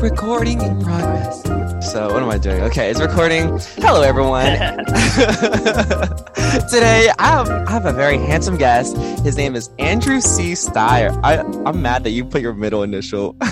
[0.00, 1.42] Recording in progress.
[1.92, 2.62] So, what am I doing?
[2.62, 3.58] Okay, it's recording.
[3.76, 4.44] Hello, everyone.
[6.70, 8.96] Today, I have, I have a very handsome guest.
[9.22, 10.54] His name is Andrew C.
[10.54, 11.10] Stier.
[11.22, 13.36] I, I'm mad that you put your middle initial.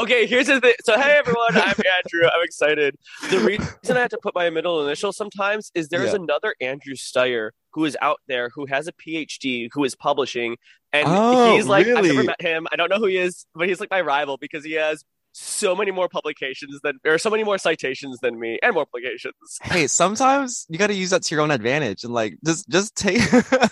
[0.00, 0.74] okay, here's the thing.
[0.84, 2.24] So, hey everyone, I'm Andrew.
[2.26, 2.96] I'm excited.
[3.30, 6.16] The reason I have to put my middle initial sometimes is there's Yeah.
[6.22, 10.56] another Andrew Stier who is out there who has a PhD who is publishing,
[10.92, 12.66] and Oh, he's like I've never met him.
[12.72, 15.76] I don't know who he is, but he's like my rival because he has so
[15.76, 19.34] many more publications than or so many more citations than me and more publications.
[19.62, 22.96] hey, sometimes you got to use that to your own advantage and like just just
[22.96, 23.20] take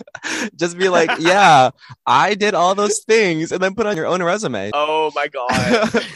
[0.56, 1.70] just be like, yeah,
[2.06, 4.70] I did all those things, and then put on your own resume.
[4.74, 6.06] Oh my god.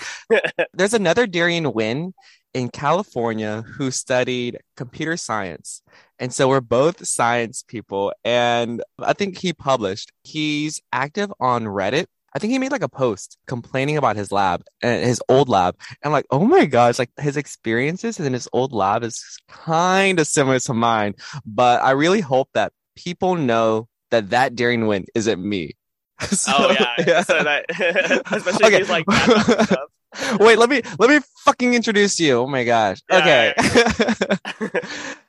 [0.75, 2.15] There's another Darian Wynn
[2.55, 5.83] in California who studied computer science.
[6.23, 8.13] And so we're both science people.
[8.25, 12.07] And I think he published, he's active on Reddit.
[12.33, 15.77] I think he made like a post complaining about his lab and his old lab.
[16.01, 20.29] And like, oh my gosh, like his experiences in his old lab is kind of
[20.29, 21.15] similar to mine.
[21.45, 25.73] But I really hope that people know that that Darian Wynn isn't me.
[26.31, 27.23] So, oh yeah.
[27.23, 27.65] So that
[28.31, 28.77] especially Okay.
[28.77, 29.07] if he's like
[30.13, 30.41] that kind of stuff.
[30.41, 32.39] Wait, let me let me fucking introduce you.
[32.39, 33.01] Oh my gosh.
[33.11, 33.55] Yeah, Okay.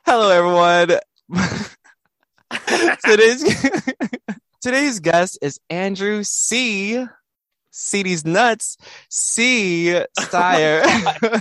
[0.06, 0.98] Hello everyone.
[3.04, 3.70] today's
[4.60, 7.04] today's guest is Andrew C.
[7.70, 8.76] CD's nuts.
[9.10, 10.00] C.
[10.18, 10.82] Stier.
[10.84, 11.40] Oh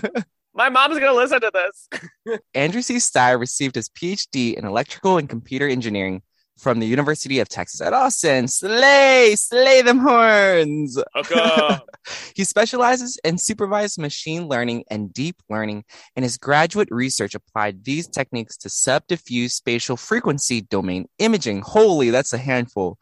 [0.56, 2.40] my mom's gonna listen to this.
[2.54, 3.00] Andrew C.
[3.00, 6.22] Stier received his PhD in electrical and computer engineering
[6.58, 8.48] from the University of Texas at Austin.
[8.48, 11.02] Slay, slay them horns.
[11.16, 11.78] Okay.
[12.36, 15.86] He specializes in supervised machine learning and deep learning,
[16.18, 21.62] and his graduate research applied these techniques to subdiffuse spatial frequency domain imaging.
[21.62, 22.98] Holy, that's a handful.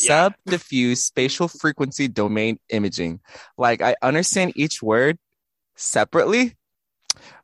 [0.00, 0.28] Yeah.
[0.30, 3.20] Subdiffuse spatial frequency domain imaging.
[3.58, 5.18] Like, I understand each word
[5.74, 6.56] separately,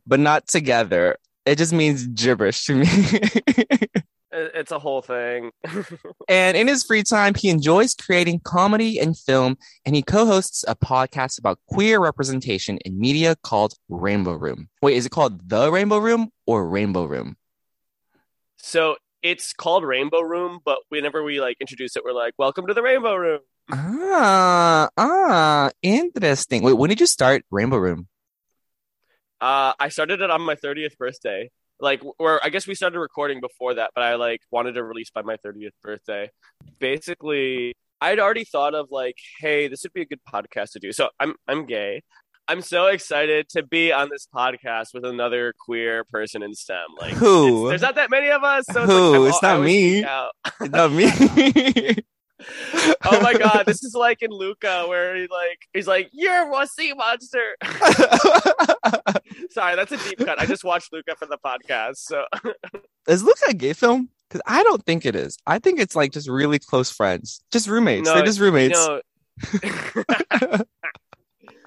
[0.07, 1.17] but not together.
[1.45, 2.87] It just means gibberish to me.
[4.33, 5.51] It- It's a whole thing.
[6.29, 10.77] And in his free time, he enjoys creating comedy and film, and he co-hosts a
[10.77, 14.69] podcast about queer representation in media called Rainbow Room.
[14.83, 17.37] Wait, is it called The Rainbow Room or Rainbow Room?
[18.59, 22.75] So it's called Rainbow Room, but whenever we like introduce it, we're like, "Welcome to
[22.75, 23.41] the Rainbow Room."
[23.73, 26.63] Ah, ah, interesting.
[26.63, 28.07] Wait, when did you start Rainbow Room?
[29.41, 31.51] Uh, I started it on my 30th birthday.
[31.81, 35.11] Like, or I guess we started recording before that, but I like wanted to release
[35.11, 36.31] by my 30th birthday.
[36.79, 40.93] Basically, I'd already thought of like, hey, this would be a good podcast to do.
[40.93, 42.03] So I'm I'm gay.
[42.49, 46.79] I'm so excited to be on this podcast with another queer person in STEM.
[47.01, 47.69] Like, Who?
[47.69, 48.65] there's not that many of us.
[48.73, 49.19] So it's, Who?
[49.19, 50.01] like, It's not me.
[50.01, 50.73] geek.
[50.73, 51.95] Not me.
[53.05, 56.67] oh my god, this is like in Luca where he like he's like, You're a
[56.67, 57.57] sea monster.
[59.61, 60.41] Sorry, that's a deep cut.
[60.41, 61.97] I just watched Luca for the podcast.
[61.97, 62.25] So
[63.07, 64.09] is Luca a gay film?
[64.27, 65.37] Because I don't think it is.
[65.47, 68.07] I think it's like just really close friends, just roommates.
[68.07, 68.79] No, They're just roommates.
[68.79, 69.03] no.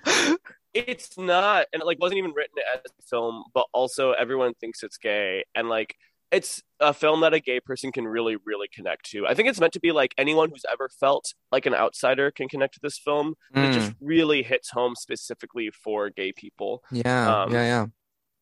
[0.73, 4.81] it's not and it like wasn't even written as a film, but also everyone thinks
[4.81, 5.45] it's gay.
[5.53, 5.95] And like
[6.33, 9.27] it's a film that a gay person can really, really connect to.
[9.27, 12.49] I think it's meant to be like anyone who's ever felt like an outsider can
[12.49, 13.35] connect to this film.
[13.55, 16.83] It Mm, just really hits home specifically for gay people.
[16.91, 17.85] yeah, um, yeah, yeah.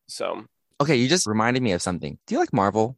[0.08, 0.46] So
[0.80, 2.18] Okay, you just reminded me of something.
[2.26, 2.96] Do you like Marvel?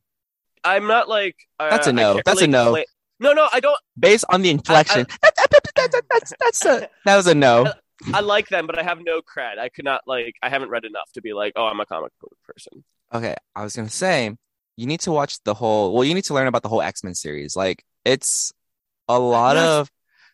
[0.62, 2.20] I'm not like uh, That's a no.
[2.24, 2.70] That's a no.
[2.70, 2.84] cla-
[3.20, 3.76] no, no, I don't.
[3.98, 5.40] Based on the inflection, that's,
[5.76, 7.72] that's, that's, that's a, that was a no.
[8.12, 9.58] I like them, but I have no cred.
[9.58, 10.34] I could not like.
[10.42, 12.84] I haven't read enough to be like, oh, I'm a comic book person.
[13.12, 14.34] Okay, I was gonna say
[14.76, 15.92] you need to watch the whole.
[15.94, 17.56] Well, you need to learn about the whole X Men series.
[17.56, 18.52] Like it's
[19.08, 19.64] a lot Yes.
[19.66, 19.90] of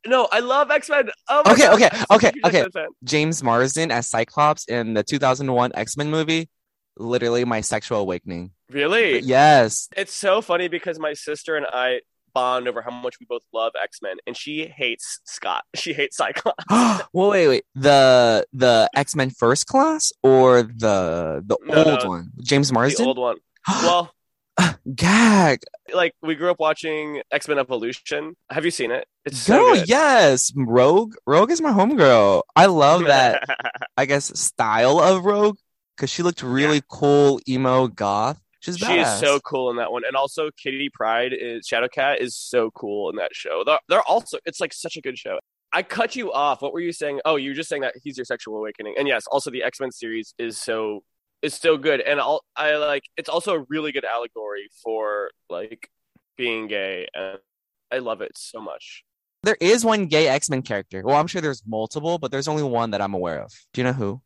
[0.06, 1.10] No, I love X Men.
[1.28, 2.87] Oh Okay, God, okay, I'm okay, okay.
[3.04, 6.48] James Marsden as Cyclops in the 2001 X Men movie.
[6.96, 8.50] Literally my sexual awakening.
[8.70, 9.20] Really?
[9.20, 9.88] Yes.
[9.96, 12.00] It's so funny because my sister and I
[12.34, 15.64] bond over how much we both love X Men, and she hates Scott.
[15.75, 16.64] She hates Cyclops.
[17.12, 17.64] well, wait, wait.
[17.75, 22.08] The the X Men First Class or the the No, old no.
[22.08, 22.31] one?
[22.42, 23.37] James marsden the old one.
[23.69, 24.12] Well,
[24.94, 25.60] Gag.
[25.94, 28.36] like we grew up watching X Men Evolution.
[28.50, 29.06] Have you seen it?
[29.24, 29.88] It's so Girl, good.
[29.88, 30.52] yes.
[30.56, 31.14] Rogue.
[31.26, 32.42] Rogue is my homegirl.
[32.56, 33.44] I love that.
[33.96, 35.56] I guess style of Rogue
[35.96, 38.40] because she looked really cool, emo, goth.
[38.60, 42.36] She's she is so cool in that one, and also Kitty Pryde is Shadowcat is
[42.36, 43.62] so cool in that show.
[43.64, 45.38] They're, they're also it's like such a good show.
[45.72, 46.60] I cut you off.
[46.60, 47.20] What were you saying?
[47.24, 49.80] Oh, you were just saying that he's your sexual awakening, and yes, also the X
[49.80, 51.02] Men series is so
[51.42, 55.90] is still good, and I'll, I like it's also a really good allegory for like
[56.37, 57.38] being gay, and
[57.90, 59.04] I love it so much.
[59.42, 61.02] There is one gay X Men character.
[61.02, 63.52] Well, I'm sure there's multiple, but there's only one that I'm aware of.
[63.72, 64.20] Do you know who?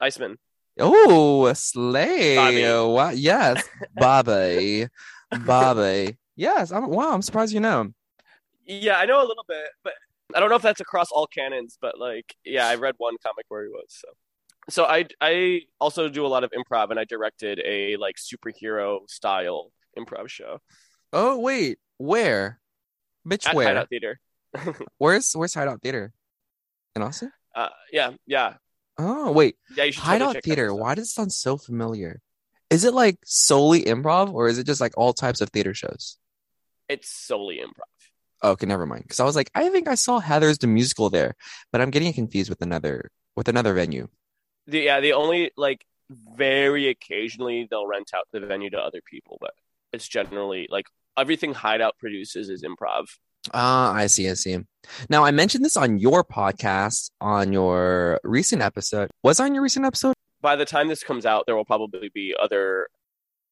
[0.00, 0.38] Iceman.
[0.78, 2.36] Oh, Slay.
[2.36, 2.62] Bobby.
[2.62, 3.10] Wow.
[3.10, 3.62] Yes.
[3.94, 4.86] Bobby.
[5.44, 6.16] Bobby.
[6.36, 6.72] Yes.
[6.72, 7.94] I'm wow, I'm surprised you know him.
[8.64, 9.94] Yeah, I know a little bit, but
[10.34, 11.76] I don't know if that's across all canons.
[11.80, 13.86] But like, yeah, I read one comic where he was.
[13.88, 14.08] So,
[14.70, 19.08] so I I also do a lot of improv, and I directed a like superhero
[19.10, 20.60] style improv show
[21.12, 21.78] Oh, wait.
[21.98, 22.58] Where?
[23.28, 23.66] Bitch, at where?
[23.68, 24.18] Hideout Theater.
[24.98, 26.12] Where's where's Hideout Theater?
[26.96, 27.30] In Austin?
[27.54, 28.54] Uh, yeah, yeah,
[28.98, 29.56] Oh, wait.
[29.76, 29.84] yeah.
[29.84, 30.74] You should Hideout Theater.
[30.74, 32.20] Why does it sound so familiar?
[32.70, 36.16] Is it like solely improv or is it just like all types of theater shows?
[36.88, 38.50] It's solely improv.
[38.52, 39.02] Okay, never mind.
[39.04, 41.34] Because I was like, I think I saw Heathers the musical there,
[41.70, 44.08] but I'm getting confused with another with another venue.
[44.66, 45.84] The, yeah, the only like
[46.36, 49.54] very occasionally they'll rent out the venue to other people, but
[49.92, 50.86] it's generally like
[51.16, 53.06] everything Hideout produces is improv.
[53.52, 54.58] Ah, I see, I see.
[55.08, 59.10] Now I mentioned this on your podcast on your recent episode.
[59.22, 60.14] Was on your recent episode?
[60.40, 62.88] By the time this comes out, there will probably be other.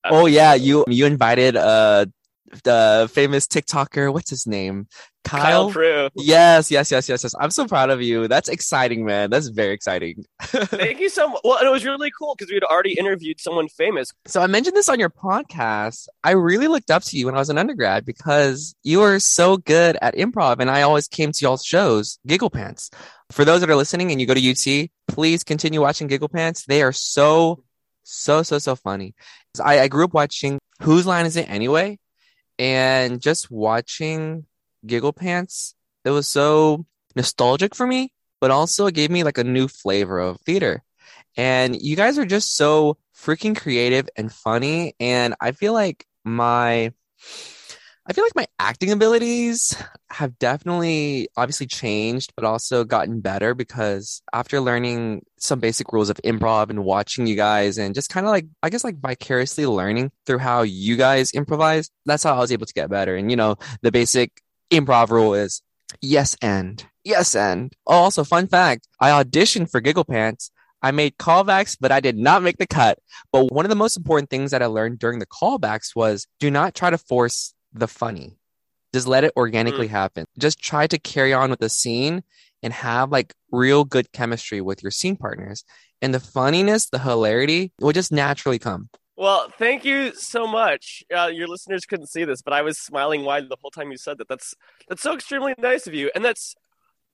[0.05, 2.07] Oh yeah, you you invited uh
[2.65, 4.13] the famous TikToker.
[4.13, 4.89] What's his name?
[5.25, 5.71] Kyle Kyle.
[5.71, 6.09] Prue.
[6.15, 7.35] Yes, yes, yes, yes, yes.
[7.39, 8.27] I'm so proud of you.
[8.27, 9.31] That's exciting, man.
[9.31, 10.25] That's very exciting.
[10.41, 11.41] Thank you so much.
[11.45, 14.13] Well, and it was really cool because we had already interviewed someone famous.
[14.27, 16.09] So I mentioned this on your podcast.
[16.25, 19.57] I really looked up to you when I was an undergrad because you were so
[19.57, 22.91] good at improv, and I always came to y'all's shows, Giggle Pants.
[23.31, 26.65] For those that are listening and you go to UT, please continue watching Giggle Pants.
[26.65, 27.63] They are so,
[28.03, 29.15] so, so, so funny.
[29.63, 32.00] I, I grew up watching Whose Line Is It Anyway?
[32.61, 34.45] And just watching
[34.87, 35.75] Giggle Pants,
[36.05, 36.85] it was so
[37.17, 40.83] nostalgic for me, but also it gave me like a new flavor of theater.
[41.39, 44.95] And you guys are just so freaking creative and funny.
[45.01, 46.93] And I feel like my,
[48.07, 49.77] I feel like my acting abilities
[50.11, 56.17] have definitely obviously changed, but also gotten better because after learning some basic rules of
[56.25, 60.11] improv and watching you guys and just kind of like, I guess like vicariously learning
[60.27, 63.17] through how you guys improvise, that's how I was able to get better.
[63.17, 65.63] And you know, the basic improv rule is
[66.01, 67.73] yes and yes and.
[67.87, 70.51] Oh, also fun fact, I auditioned for Giggle Pants.
[70.83, 72.99] I made callbacks, but I did not make the cut.
[73.31, 76.51] But one of the most important things that I learned during the callbacks was do
[76.51, 78.37] not try to force the funny.
[78.93, 80.27] Just let it organically happen.
[80.39, 82.23] Just try to carry on with the scene
[82.63, 85.65] and have like real good chemistry with your scene partners.
[86.03, 88.89] And the funniness, the hilarity will just naturally come.
[89.17, 91.05] Well, thank you so much.
[91.15, 93.99] Uh, your listeners couldn't see this, but I was smiling wide the whole time you
[93.99, 94.29] said that.
[94.29, 94.55] That's
[94.89, 96.55] that's so extremely nice of you, and that's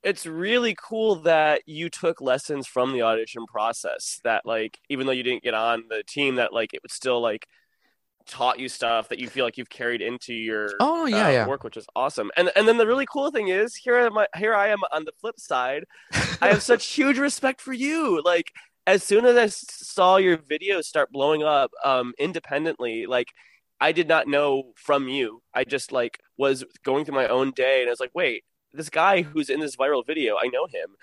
[0.05, 4.21] it's really cool that you took lessons from the audition process.
[4.23, 7.21] That like, even though you didn't get on the team, that like it was still
[7.21, 7.49] like
[8.26, 11.47] taught you stuff that you feel like you've carried into your Oh, yeah, uh, yeah.
[11.47, 12.30] work, which is awesome.
[12.37, 15.04] And and then the really cool thing is here am I here I am on
[15.04, 15.85] the flip side.
[16.42, 18.23] I have such huge respect for you.
[18.25, 18.52] Like
[18.87, 23.28] as soon as I saw your videos start blowing up um, independently, like
[23.80, 25.42] I did not know from you.
[25.54, 28.88] I just like was going through my own day, and I was like, wait, this
[28.90, 30.97] guy who's in this viral video, I know him.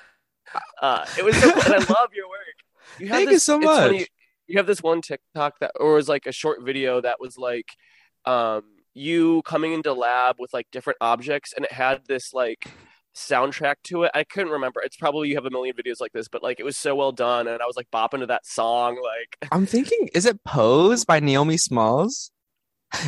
[0.81, 2.55] Uh, it was so cool, I love your work.
[2.99, 4.09] You have Thank you this- so it's funny, much.
[4.53, 7.69] You have this one TikTok that, or was like a short video that was like,
[8.25, 8.62] um,
[8.93, 12.67] you coming into lab with like different objects, and it had this like
[13.15, 14.12] soundtrack to it.
[14.13, 14.79] I couldn't remember.
[14.81, 17.12] It's probably you have a million videos like this, but like it was so well
[17.12, 19.01] done, and I was like bopping to that song.
[19.01, 22.29] Like, I'm thinking, is it Pose by Naomi Smalls?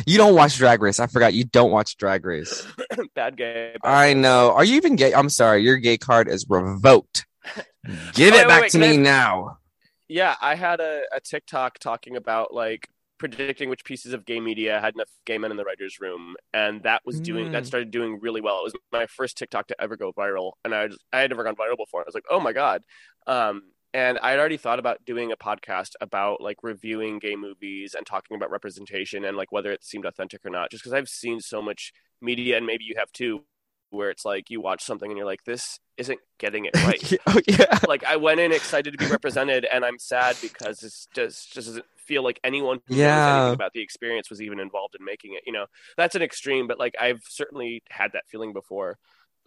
[0.04, 0.98] You don't watch Drag Race.
[0.98, 2.66] I forgot you don't watch Drag Race.
[3.14, 3.76] bad gay.
[3.80, 4.50] bad I know.
[4.50, 5.14] Are you even gay?
[5.14, 5.62] I'm sorry.
[5.62, 7.24] Your gay card is revoked.
[8.12, 9.58] Give Wait, it wait, back wait, to me I- now.
[10.08, 14.80] Yeah, I had a, a TikTok talking about like predicting which pieces of gay media
[14.80, 17.66] had enough gay men in the writers' room, and that was doing that Mm.
[17.66, 18.60] started doing really well.
[18.60, 21.42] It was my first TikTok to ever go viral, and I just, I had never
[21.44, 22.02] gone viral before.
[22.02, 22.82] I was like, oh my god.
[23.26, 23.62] Um,
[23.94, 28.06] and I had already thought about doing a podcast about like reviewing gay movies and
[28.06, 30.70] talking about representation and like whether it seemed authentic or not.
[30.70, 33.42] Just because I've seen so much media, and maybe you have too,
[33.90, 37.12] where it's like you watch something and you're like, this isn't getting it right.
[37.26, 37.78] oh yeah.
[37.88, 41.66] like I went in excited to be represented, and I'm sad because it's just just
[41.68, 43.36] doesn't feel like anyone who knows Yeah.
[43.40, 45.42] anything about the experience was even involved in making it.
[45.46, 45.66] You know,
[45.96, 48.98] that's an extreme, but like I've certainly had that feeling before.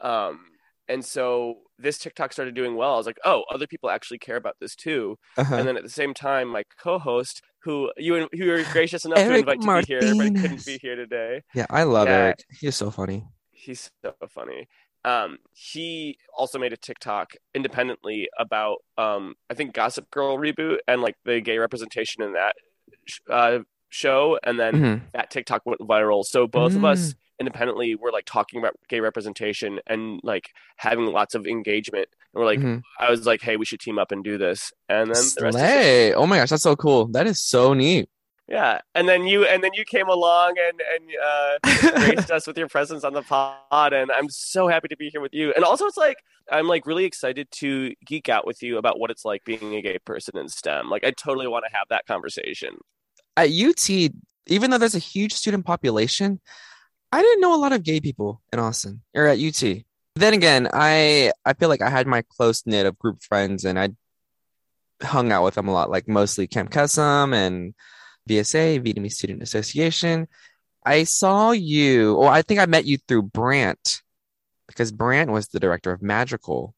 [0.01, 0.39] Um,
[0.87, 2.95] and so this TikTok started doing well.
[2.95, 5.17] I was like, oh, other people actually care about this too.
[5.37, 5.55] Uh-huh.
[5.55, 9.23] And then at the same time, my co-host, who you who were gracious enough to
[9.23, 12.15] Eric invite to be here, but couldn't be here today yeah, I love Yeah.
[12.15, 12.39] Eric.
[12.59, 13.23] He's so funny.
[13.69, 14.67] He's so funny.
[15.05, 21.01] Um, he also made a TikTok independently about um, I think Gossip Girl reboot and
[21.01, 22.55] like the gay representation in that
[23.05, 23.59] sh- uh,
[23.89, 25.01] show, and then Mhm.
[25.13, 26.25] that TikTok went viral.
[26.25, 26.91] So both of Mm.
[26.91, 32.07] us independently were like talking about gay representation and like having lots of engagement.
[32.33, 32.81] And we're like, Mhm.
[32.99, 35.57] I was like, hey, we should team up and do this, and then the rest
[35.57, 36.13] Slay.
[36.13, 37.07] Oh my gosh, that's so cool.
[37.07, 38.09] That is so neat.
[38.49, 38.81] Yeah.
[38.95, 42.67] And then you and then you came along and and uh, graced us with your
[42.67, 45.85] presence on the pod and i'm so happy to be here with you and also
[45.85, 46.17] it's like
[46.51, 49.81] i'm like really excited to geek out with you about what it's like being a
[49.81, 52.77] gay person in stem like i totally want to have that conversation
[53.37, 53.89] At UT,
[54.47, 56.41] even though there's a huge student population,
[57.11, 59.83] I didn't know a lot of gay people in Austin or at UT.
[60.15, 63.79] Then again, I I feel like I had my close knit of group friends and
[63.79, 63.89] I
[65.01, 67.73] hung out with them a lot, like mostly Camp Kesem and
[68.27, 70.27] VSA, Vietnamese Student Association.
[70.85, 74.01] I saw you, or I think I met you through Brant
[74.67, 76.73] because Brant was the director of Magical.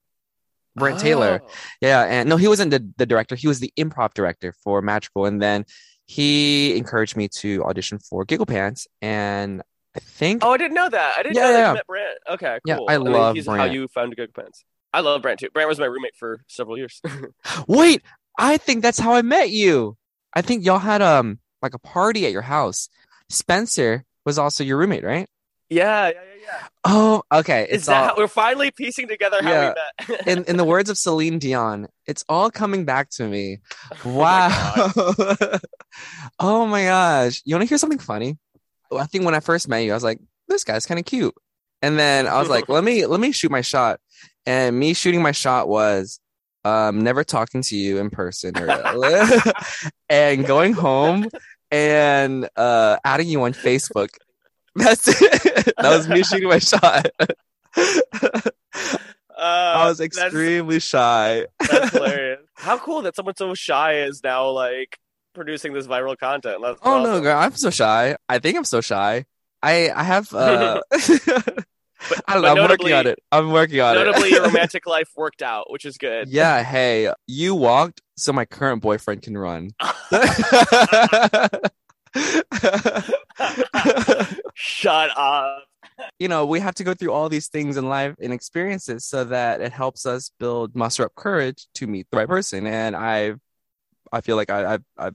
[0.98, 1.41] Taylor.
[1.43, 1.50] Oh.
[1.81, 3.36] Yeah, and no, he wasn't the, the director.
[3.36, 5.65] He was the improv director for Magical, and then
[6.05, 9.62] he encouraged me to audition for Giggle Pants, and
[9.95, 11.67] I think oh i didn't know that i didn't Yeah, know that yeah.
[11.67, 14.33] you met brant okay Yeah, cool I And then love he's how you found good
[14.33, 17.01] pants i love brant too brant was my roommate for several years
[17.67, 18.01] wait,
[18.38, 19.98] I think that's how I met you.
[20.34, 22.90] I think y'all had um like a party at your house.
[23.30, 25.28] Spencer was also your roommate, right?
[25.70, 27.66] yeah yeah yeah yeah Oh, okay.
[27.70, 29.74] is that all how, we're finally piecing together how Yeah.
[30.10, 33.60] we met in in the words of Celine Dion, it's all coming back to me.
[34.06, 35.60] Oh my Wow.
[36.40, 37.42] Oh my gosh.
[37.46, 38.38] You want to hear something funny?
[38.92, 41.34] I think when I first met you, I was like, this guy's kind of cute.
[41.82, 44.00] And then I was like, let me let me shoot my shot.
[44.46, 46.20] And me shooting my shot was
[46.63, 48.70] um never talking to you in person or
[50.10, 51.27] and going home
[51.72, 54.10] and uh adding you on Facebook.
[54.75, 55.74] That's it.
[55.77, 57.08] that was me shooting my shot.
[59.38, 61.46] I Uh, was that's- extremely shy.
[61.60, 62.39] That's hilarious.
[62.56, 64.98] How cool that someone so shy is now like
[65.34, 66.60] producing this viral content.
[66.62, 68.15] That's Oh no, girl, I'm so shy.
[68.30, 69.25] I think I'm so shy.
[69.63, 70.82] I I have uh
[72.27, 73.20] I don't but know, I'm working on it.
[73.31, 74.13] I'm working on Notably, it.
[74.13, 76.29] Notably, your romantic life worked out, which is good.
[76.29, 79.72] yeah, hey, you walked so my current boyfriend can run.
[84.53, 85.63] Shut up.
[86.20, 89.24] you know, we have to go through all these things in life and experiences so
[89.25, 92.67] that it helps us build muster up courage to meet the right person.
[92.67, 93.34] And I
[94.12, 95.12] I feel like I I I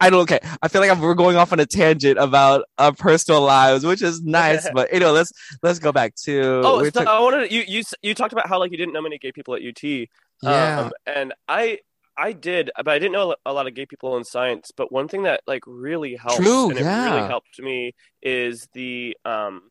[0.00, 0.40] I don't okay.
[0.62, 4.02] I feel like I'm, we're going off on a tangent about our personal lives, which
[4.02, 4.68] is nice.
[4.74, 7.82] but you know, let's let's go back to Oh, so took- I wanted you you
[8.02, 9.82] you talked about how like you didn't know many gay people at UT.
[9.82, 10.80] yeah.
[10.80, 11.78] Um, and I
[12.16, 14.70] I did, but I didn't know a lot of gay people in science.
[14.76, 19.16] But one thing that like really helped, True, and it really helped me, is the
[19.24, 19.70] um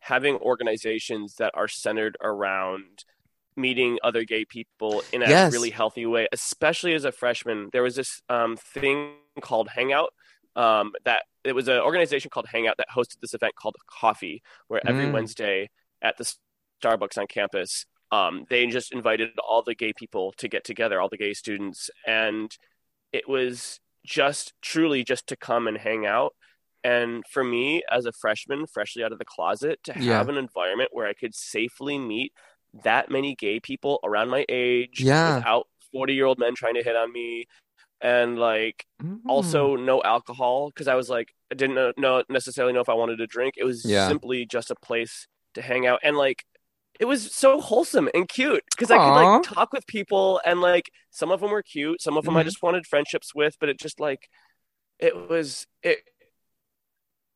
[0.00, 3.04] having organizations that are centered around
[3.60, 5.52] meeting other gay people in a Yes.
[5.52, 6.28] really healthy way.
[6.32, 10.10] Especially as a freshman, there was this um thing called Hangout.
[10.56, 14.82] Um, that it was an organization called Hangout that hosted this event called Coffee, where
[14.86, 15.12] every Mm.
[15.12, 15.70] Wednesday
[16.02, 16.24] at the
[16.82, 21.08] Starbucks on campus, um, they just invited all the gay people to get together, all
[21.08, 22.50] the gay students, and
[23.12, 26.34] it was just truly just to come and hang out.
[26.82, 30.16] And for me, as a freshman, freshly out of the closet, to Yeah.
[30.18, 32.32] have an environment where I could safely meet
[32.84, 35.36] that many gay people around my age Yeah.
[35.36, 37.46] without 40 year old men trying to hit on me
[38.00, 39.20] and like Mm.
[39.28, 43.16] also no alcohol because I was like I didn't know, necessarily know if I wanted
[43.16, 43.54] to drink.
[43.56, 44.06] It was Yeah.
[44.06, 46.44] simply just a place to hang out and like
[47.00, 50.90] it was so wholesome and cute because I could like talk with people and like
[51.10, 52.46] some of them were cute, some of them I Mhm.
[52.46, 54.28] just wanted friendships with, but it just like
[54.98, 56.00] it was it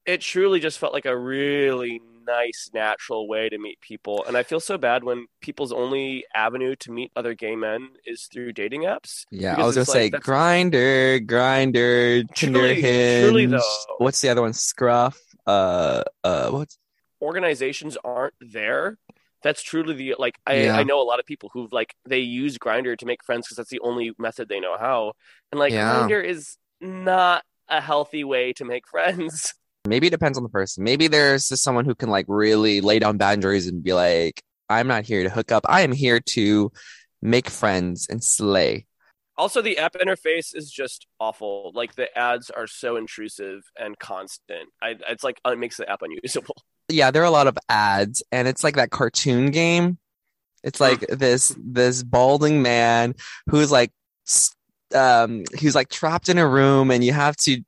[0.06, 4.25] it truly just felt like a really nice, natural way to meet people.
[4.26, 8.25] And I feel so bad when people's only avenue to meet other gay men is
[8.32, 9.25] through dating apps.
[9.30, 13.61] Yeah, I was gonna it's say Grindr, Grindr, Tinder, Truly- truly though.
[13.99, 14.52] What's the other one?
[14.54, 15.20] Scruff.
[15.46, 16.78] Uh, uh, what's
[17.20, 18.99] organizations aren't there.
[19.42, 20.76] That's truly the like I, Yeah.
[20.78, 23.58] I know a lot of people who've like they use Grindr to make friends because
[23.58, 25.12] that's the only method they know how.
[25.52, 25.92] And like Yeah.
[26.08, 29.52] Grindr is not a healthy way to make friends.
[29.86, 30.84] Maybe it depends on the person.
[30.84, 34.86] Maybe there's just someone who can like really lay down boundaries and be like, I'm
[34.86, 35.64] not here to hook up.
[35.68, 36.72] I am here to
[37.22, 38.86] make friends and slay.
[39.36, 41.72] Also, the app interface is just awful.
[41.74, 44.68] Like the ads are so intrusive and constant.
[44.80, 46.56] I, it's like it makes the app unusable.
[46.90, 49.96] Yeah, there are a lot of ads, and it's like that cartoon game.
[50.62, 53.14] It's like this this balding man
[53.48, 53.90] who's like
[54.94, 57.62] um he's like trapped in a room, and you have to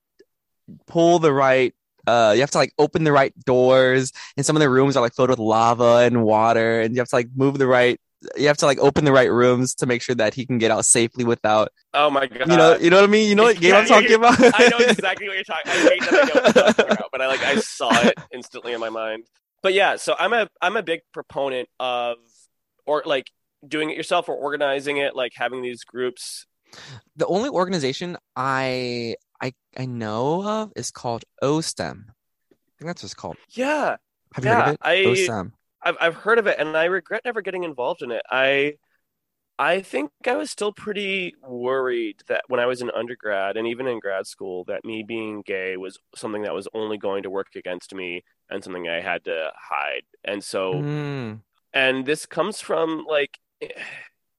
[0.86, 1.74] pull the right.
[2.06, 5.00] Uh, you have to like open the right doors, and some of the rooms are
[5.00, 7.98] like filled with lava and water, and you have to like move the right.
[8.36, 10.70] You have to like open the right rooms to make sure that he can get
[10.70, 11.68] out safely without.
[11.94, 12.48] Oh my god!
[12.50, 13.28] You know, you know what I mean.
[13.28, 14.40] You know what game Yeah, I'm talking yeah, about.
[14.40, 15.70] I know exactly what you're talking.
[15.72, 18.14] I hate that I know what you're talking about, but I like I saw it
[18.32, 19.24] instantly in my mind.
[19.62, 22.16] But yeah, so I'm a I'm a big proponent of
[22.86, 23.30] or like
[23.66, 26.46] doing it yourself or organizing it, like having these groups.
[27.16, 32.04] the only organization I I I know of is called OSTEM.
[32.10, 32.12] I
[32.78, 33.38] think that's what it's called.
[33.50, 33.96] Yeah,
[34.34, 34.80] Have you heard of it?
[34.80, 35.52] I- OSTEM.
[35.82, 38.22] I've I've heard of it, and I regret never getting involved in it.
[38.30, 38.74] I
[39.58, 43.86] I think I was still pretty worried that when I was in undergrad and even
[43.88, 47.48] in grad school, that me being gay was something that was only going to work
[47.56, 50.04] against me and something I had to hide.
[50.24, 51.40] And so Mm,
[51.74, 53.38] and this comes from like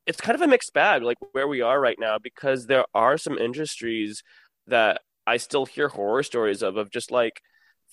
[0.05, 3.17] it's kind of a mixed bag like where we are right now because there are
[3.17, 4.23] some industries
[4.67, 7.41] that i still hear horror stories of of just like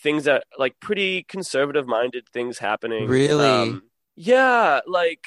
[0.02, 3.06] things that like pretty conservative minded things happening.
[3.06, 3.46] Really?
[3.46, 3.82] Um,
[4.16, 5.24] yeah like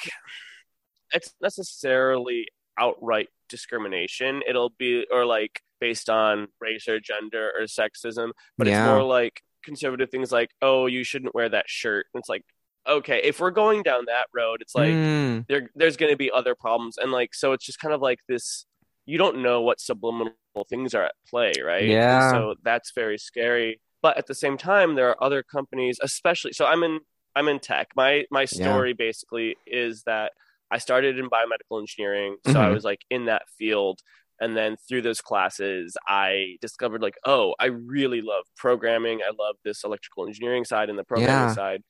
[1.12, 4.42] it's necessarily outright discrimination.
[4.48, 8.82] It'll be or like based on race or gender or sexism but Yeah.
[8.84, 12.06] it's more like conservative things like oh you shouldn't wear that shirt.
[12.12, 12.44] And it's like
[12.86, 16.30] okay if we're going down that road it's like mm, there there's going to be
[16.30, 16.98] other problems.
[16.98, 18.66] And like so it's just kind of like this
[19.10, 20.34] you don't know what subliminal
[20.68, 21.88] things are at play right?
[21.88, 22.30] Yeah.
[22.32, 23.70] so that's very scary.
[24.06, 26.94] But at the same time there are other companies especially so i'm in
[27.36, 27.86] i'm in tech.
[28.02, 30.32] My my story basically is that
[30.70, 32.32] i started in biomedical engineering.
[32.50, 32.74] So i Mhm.
[32.76, 33.96] was like in that field.
[34.40, 39.16] And then through those classes i discovered like oh i really love programming.
[39.28, 41.60] I love this electrical engineering side and the programming Yeah.
[41.60, 41.82] side.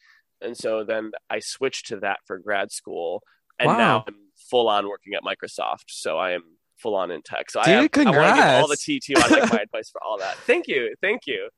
[0.45, 1.05] And so then
[1.37, 3.11] i switched to that for grad school.
[3.59, 3.79] And Wow.
[3.87, 4.19] now i'm
[4.51, 5.89] full on working at microsoft.
[6.05, 6.45] So i am
[6.81, 8.85] full on in tech so Dude, i, have, I want to give all the congrats.
[8.85, 11.49] tt on like my advice for all that thank you thank you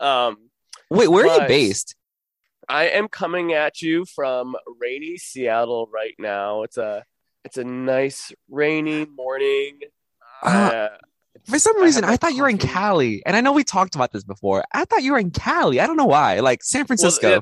[0.00, 0.36] um
[0.90, 1.96] Wait, where are you based?
[2.68, 6.62] I am coming at you from rainy Seattle right now.
[6.62, 7.04] It's a
[7.44, 9.80] it's a nice rainy morning.
[10.42, 10.88] Uh, Uh,
[11.46, 12.58] For some reason, my I thought you were in.
[12.58, 14.64] Cali, and I know we talked about this before.
[14.72, 15.80] I thought you were in Cali.
[15.80, 16.40] I don't know why.
[16.40, 17.30] Like San Francisco.
[17.30, 17.40] yeah,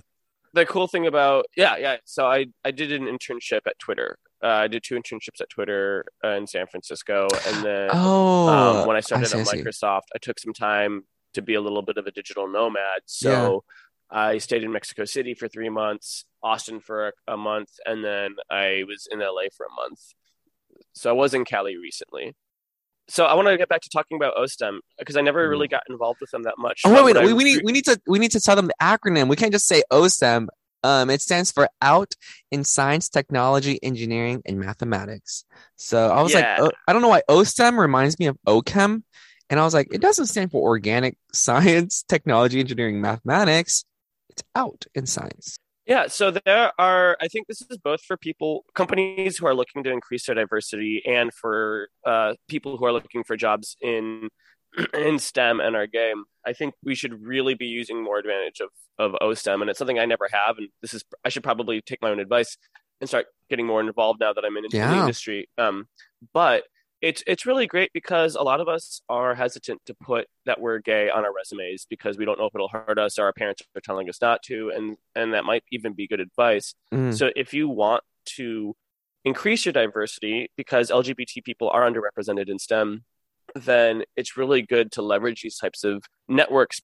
[0.55, 4.19] the cool thing about yeah yeah so I I did an internship at Twitter.
[4.43, 8.87] Uh, I did two internships at Twitter uh, in San Francisco, and then oh, um,
[8.89, 9.47] when I started see, at.
[9.47, 11.03] Microsoft, I took some time
[11.35, 13.03] to be a little bit of a digital nomad.
[13.07, 13.65] So
[14.11, 18.35] I stayed in Mexico City for three months, Austin for a, a month, and then
[18.51, 20.01] I was in LA for a month.
[20.93, 22.35] So I was in Cali recently.
[23.09, 25.83] So I want to get back to talking about OSTEM because I never really got
[25.89, 26.83] involved with them that much.
[26.85, 28.67] Oh wait, wait, I we, we need we need to we need to tell them
[28.67, 29.29] the acronym.
[29.29, 30.49] We can't just say OSTEM.
[30.83, 32.15] Um, it stands for Out
[32.51, 35.45] in Science, Technology, Engineering, and Mathematics.
[35.77, 36.57] So I was Yeah.
[36.61, 39.03] like, oh, I don't know why OSTEM reminds me of OChem,
[39.51, 43.85] and I was like, it doesn't stand for Organic Science, Technology, Engineering, Mathematics.
[44.31, 45.59] It's Out in Science.
[45.85, 49.83] Yeah, so there are, I think this is both for people, companies who are looking
[49.83, 54.29] to increase their diversity and for uh, people who are looking for jobs in
[54.95, 56.25] in STEM and our game.
[56.47, 59.99] I think we should really be using more advantage of, of OSTEM, and it's something
[59.99, 60.59] I never have.
[60.59, 62.57] And this is, I should probably take my own advice
[63.01, 65.01] and start getting more involved now that I'm in, in the Yeah.
[65.01, 65.49] industry.
[65.59, 65.87] Um,
[66.33, 66.65] but
[67.01, 70.79] it's it's really great because a lot of us are hesitant to put that we're
[70.79, 73.61] gay on our resumes because we don't know if it'll hurt us or our parents
[73.75, 77.13] are telling us not to and and that might even be good advice Mm.
[77.13, 78.05] so if you want
[78.37, 78.77] to
[79.25, 83.03] increase your diversity because lgbt people are underrepresented in stem
[83.55, 86.81] then it's really good to leverage these types of networks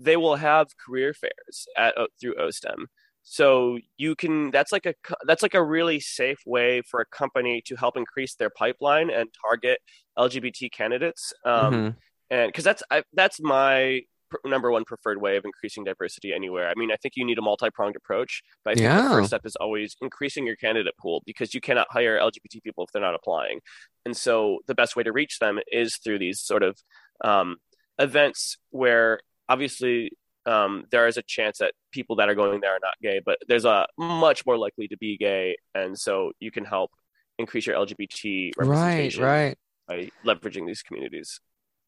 [0.00, 2.86] they will have career fairs at uh, through ostem
[3.22, 4.94] so you can that's like a
[5.26, 9.28] that's like a really safe way for a company to help increase their pipeline and
[9.44, 9.78] target
[10.18, 11.96] lgbt candidates um, Mhm.
[12.30, 14.02] and because that's I, that's my
[14.44, 16.68] number one preferred way of increasing diversity anywhere.
[16.68, 19.02] I mean, I think you need a multi-pronged approach, but I think Yeah.
[19.02, 22.84] the first step is always increasing your candidate pool because you cannot hire LGBT people
[22.84, 23.60] if they're not applying.
[24.04, 26.78] And so the best way to reach them is through these sort of
[27.24, 27.56] um,
[27.98, 30.12] events where obviously
[30.46, 33.38] um, there is a chance that people that are going there are not gay, but
[33.46, 36.90] there's a much more likely to be gay, and so you can help
[37.38, 39.56] increase your LGBT Right, right.
[39.86, 41.38] by leveraging these communities.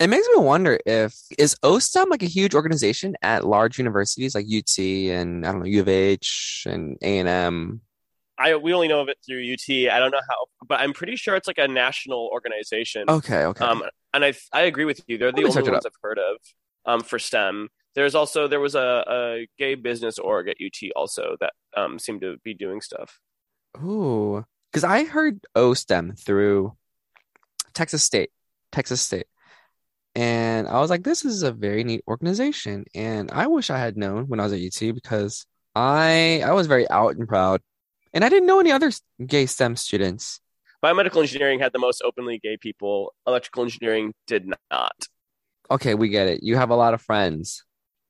[0.01, 4.47] It makes me wonder if is OSTEM like a huge organization at large universities like
[4.47, 7.81] UT and I don't know U of H and A and M.
[8.37, 9.93] I we only know of it through UT.
[9.93, 13.05] I don't know how, but I'm pretty sure it's like a national organization.
[13.09, 13.65] Okay, okay.
[13.65, 15.19] Um, and I I agree with you.
[15.19, 16.37] They're the only ones I've heard of.
[16.87, 21.37] Um, for STEM, there's also there was a, a gay business org at UT also
[21.41, 23.21] that um seemed to be doing stuff.
[23.83, 26.77] Ooh, because I heard OSTEM through
[27.73, 28.31] Texas State,
[28.73, 29.27] Texas State,
[30.15, 33.97] and I was like, this is a very neat organization, and I wish I had
[33.97, 37.61] known when I was at UT because I I was very out and proud,
[38.13, 38.93] and I didn't know any other
[39.25, 40.41] gay STEM students.
[40.83, 43.15] Biomedical engineering had the most openly gay people.
[43.27, 45.07] Electrical engineering did not.
[45.71, 46.43] Okay, we get it.
[46.43, 47.65] You have a lot of friends.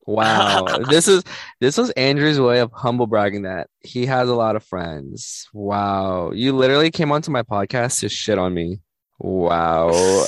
[0.06, 0.66] Wow.
[0.90, 1.22] this is
[1.60, 5.48] this was Andrew's way of humble bragging that he has a lot of friends.
[5.52, 6.32] Wow.
[6.32, 8.80] You literally came onto my podcast to shit on me.
[9.18, 9.90] Wow.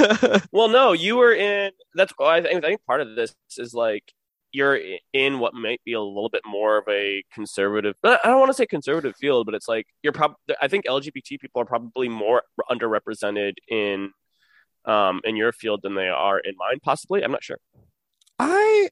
[0.52, 1.72] Well, no, you were in.
[1.94, 2.64] That's I think.
[2.64, 4.12] I think part of this is like
[4.52, 4.78] you're
[5.12, 7.94] in what might be a little bit more of a conservative.
[8.04, 10.36] I don't want to say conservative field, but it's like you're probably.
[10.60, 14.10] I think LGBT people are probably more underrepresented in
[14.84, 16.80] um in your field than they are in mine.
[16.82, 17.58] Possibly, I'm not sure.
[18.38, 18.88] I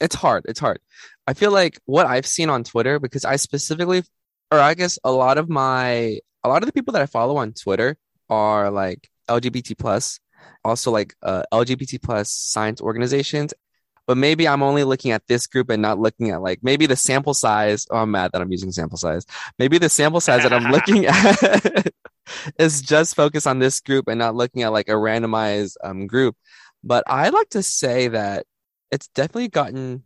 [0.00, 0.44] it's hard.
[0.48, 0.80] It's hard.
[1.26, 4.02] I feel like what I've seen on Twitter because I specifically
[4.50, 7.36] or I guess a lot of my a lot of the people that I follow
[7.38, 7.96] on Twitter
[8.28, 10.20] are like LGBT plus,
[10.64, 13.54] also like uh, LGBT plus science organizations.
[14.06, 16.96] But maybe I'm only looking at this group and not looking at like maybe the
[16.96, 17.86] sample size.
[17.90, 19.24] Oh, I'm mad that I'm using sample size.
[19.58, 21.86] Maybe the sample size that I'm looking at
[22.58, 26.36] is just focused on this group and not looking at like a randomized um, group.
[26.82, 28.44] But I like to say that
[28.90, 30.04] it's definitely gotten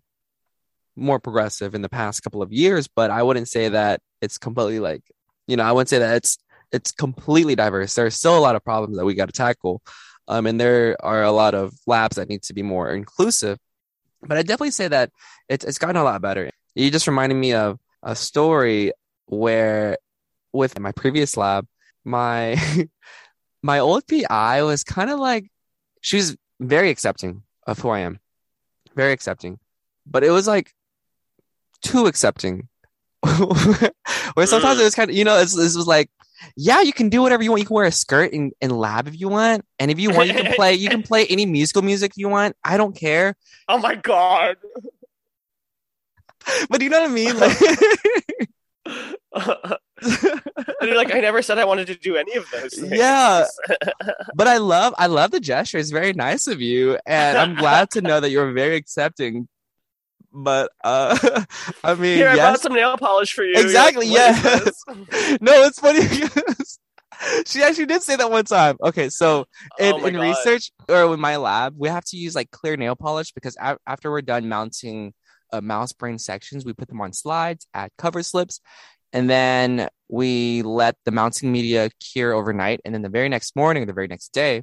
[0.95, 4.79] more progressive in the past couple of years, but I wouldn't say that it's completely
[4.79, 5.03] like,
[5.49, 6.39] you know, I wouldn't say that it's
[6.71, 7.95] it's completely diverse.
[7.95, 9.83] There's still a lot of problems that we got to tackle.
[10.29, 13.59] Um, and there are a lot of labs that need to be more inclusive.
[14.21, 15.11] But I definitely say that
[15.49, 16.51] it's it's gotten a lot better.
[16.75, 18.93] You just reminded me of a story
[19.27, 19.97] where
[20.53, 21.67] with my previous lab,
[22.05, 22.57] my
[23.63, 25.51] my old PI was kind of like
[26.03, 28.21] she was very accepting of who I am.
[28.95, 29.59] Very accepting.
[30.07, 30.73] But it was like
[31.81, 32.69] too accepting.
[34.35, 36.11] Where sometimes it was kind of, you know, it's, this was like,
[36.57, 37.61] yeah, you can do whatever you want.
[37.61, 39.65] You can wear a skirt in, in lab if you want.
[39.79, 42.57] And if you want, you can play, you can play any musical music you want.
[42.65, 43.37] I don't care.
[43.69, 44.57] Oh my god.
[46.71, 47.39] But do you know what I mean?
[47.39, 47.61] Like,
[48.87, 49.77] and
[50.81, 52.73] you're like, I never said I wanted to do any of those.
[52.73, 52.91] Things.
[52.91, 53.45] Yeah.
[54.35, 55.77] but I love, I love the gesture.
[55.77, 56.97] It's very nice of you.
[57.05, 59.47] And I'm glad to know that you're very accepting.
[60.43, 61.45] But, uh,
[61.85, 62.49] I mean, Here, I yes.
[62.49, 63.59] brought some nail polish for you.
[63.59, 64.85] Exactly, yes.
[65.41, 66.79] no, it's funny because
[67.47, 68.77] she actually did say that one time.
[68.83, 69.47] Okay, so
[69.81, 72.97] in, Oh in research or in my lab, we have to use like clear nail
[72.97, 75.15] polish because a- after we're done mounting
[75.53, 78.61] uh, mouse brain sections, we put them on slides, add cover slips,
[79.13, 82.81] and then we let the mounting media cure overnight.
[82.85, 84.63] And then the very next morning or the very next day,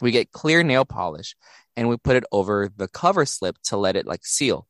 [0.00, 1.36] we get clear nail polish
[1.76, 4.66] and we put it over the cover slip to let it like seal.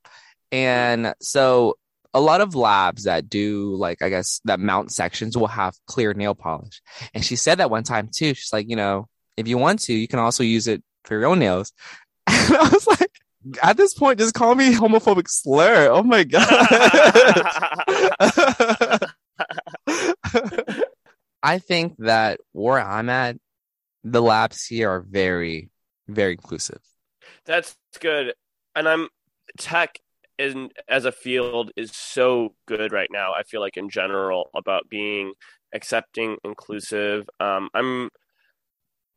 [0.52, 1.76] And so
[2.14, 6.14] a lot of labs that do like I guess that mount sections will have clear
[6.14, 6.80] nail polish.
[7.12, 8.34] And she said that one time too.
[8.34, 11.26] She's like, you know, if you want to, you can also use it for your
[11.26, 11.72] own nails.
[12.28, 13.10] And I was like,
[13.62, 15.88] at this point, just call me homophobic slur.
[15.90, 16.46] Oh my god.
[21.42, 23.36] I think that where I'm at,
[24.04, 25.70] the labs here are very,
[26.08, 26.80] very inclusive.
[27.44, 28.34] That's good.
[28.74, 29.08] And I'm
[29.58, 29.98] tech
[30.38, 33.32] in as a field is so good right now.
[33.32, 35.32] I feel like in general about being
[35.72, 37.28] accepting, inclusive.
[37.40, 38.10] Um, I'm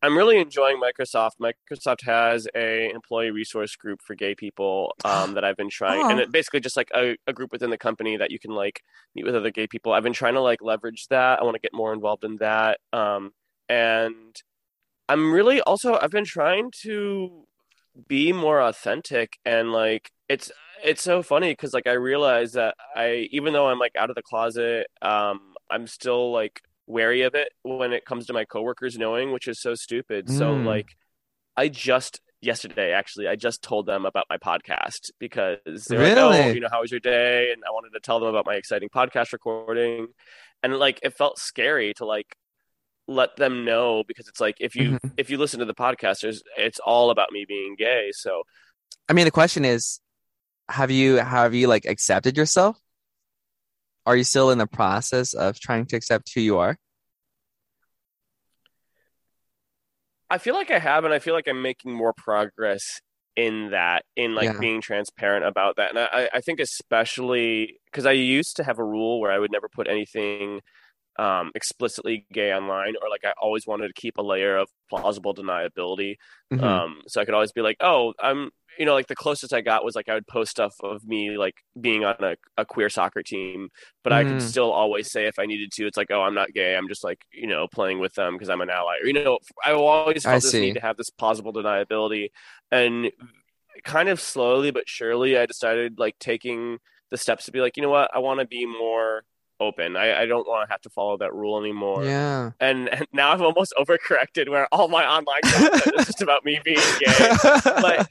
[0.01, 1.31] I'm really enjoying Microsoft.
[1.41, 6.19] Microsoft has a employee resource group for gay people um, that I've been trying, and
[6.19, 8.81] it basically just like a, a group within the company that you can like
[9.13, 9.91] meet with other gay people.
[9.91, 11.39] I've been trying to like leverage that.
[11.39, 13.33] I want to get more involved in that, um,
[13.67, 14.41] and
[15.09, 17.45] I'm really also I've been trying to
[18.07, 20.51] be more authentic and like it's
[20.83, 24.15] it's so funny because like I realize that I even though I'm like out of
[24.15, 28.97] the closet, um, I'm still like wary of it when it comes to my coworkers
[28.97, 30.29] knowing, which is so stupid.
[30.29, 30.65] So Mm.
[30.65, 30.87] like
[31.57, 36.31] I just yesterday actually i just told them about my podcast because they're like oh
[36.53, 38.87] you know how was your day and i wanted to tell them about my exciting
[38.87, 40.07] podcast recording
[40.63, 42.37] and like it felt scary to like
[43.09, 45.11] let them know because it's like if you Mhm.
[45.17, 46.23] if you listen to the podcast
[46.57, 48.43] it's all about me being gay so
[49.09, 49.99] I mean, the question is,
[50.69, 52.79] have you have you like accepted yourself?
[54.05, 56.77] Are you still in the process of trying to accept who you are?
[60.29, 63.01] I feel like I have, and I feel like I'm making more progress
[63.35, 64.59] in that, in like Yeah.
[64.59, 65.89] being transparent about that.
[65.89, 69.51] And I, I think especially because I used to have a rule where I would
[69.51, 70.61] never put anything
[71.19, 75.35] um, explicitly gay online, or like I always wanted to keep a layer of plausible
[75.35, 76.15] deniability.
[76.51, 76.79] Mhm.
[76.79, 79.61] Um, so I could always be like, oh, I'm, you know, like the closest I
[79.61, 82.89] got was like I would post stuff of me like being on a, a queer
[82.89, 83.69] soccer team,
[84.03, 84.25] but I Mhm.
[84.25, 86.75] could still always say if I needed to, it's like, oh, I'm not gay.
[86.75, 88.95] I'm just like, you know, playing with them because I'm an ally.
[89.01, 90.61] Or, you know, I always I felt this see.
[90.61, 92.29] need to have this plausible deniability.
[92.71, 93.11] And
[93.83, 96.79] kind of slowly but surely, I decided like taking
[97.11, 99.23] the steps to be like, you know what, I want to be more
[99.59, 99.95] open.
[99.95, 102.51] I, I don't want to have to follow that rule anymore yeah.
[102.59, 106.59] and, and now I'm almost overcorrected where all my online content is just about me
[106.63, 107.29] being gay.
[107.63, 108.09] But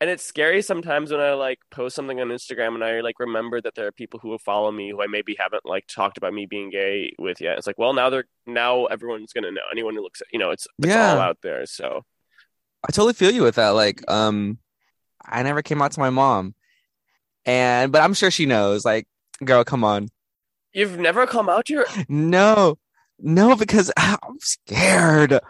[0.00, 3.60] and it's scary sometimes when I like post something on Instagram and I like remember
[3.60, 6.34] that there are people who will follow me who I maybe haven't like talked about
[6.34, 7.56] me being gay with yet.
[7.56, 9.62] It's like, well, now they're now everyone's gonna know.
[9.72, 11.12] Anyone who looks at you know, it's it's Yeah.
[11.14, 11.64] all out there.
[11.66, 12.04] So
[12.86, 13.70] I totally feel you with that.
[13.70, 14.58] Like, um,
[15.24, 16.54] I never came out to my mom,
[17.46, 18.84] and but I'm sure she knows.
[18.84, 19.06] Like,
[19.42, 20.08] girl, come on.
[20.74, 22.76] You've never come out your No,
[23.18, 25.40] no, because I'm scared.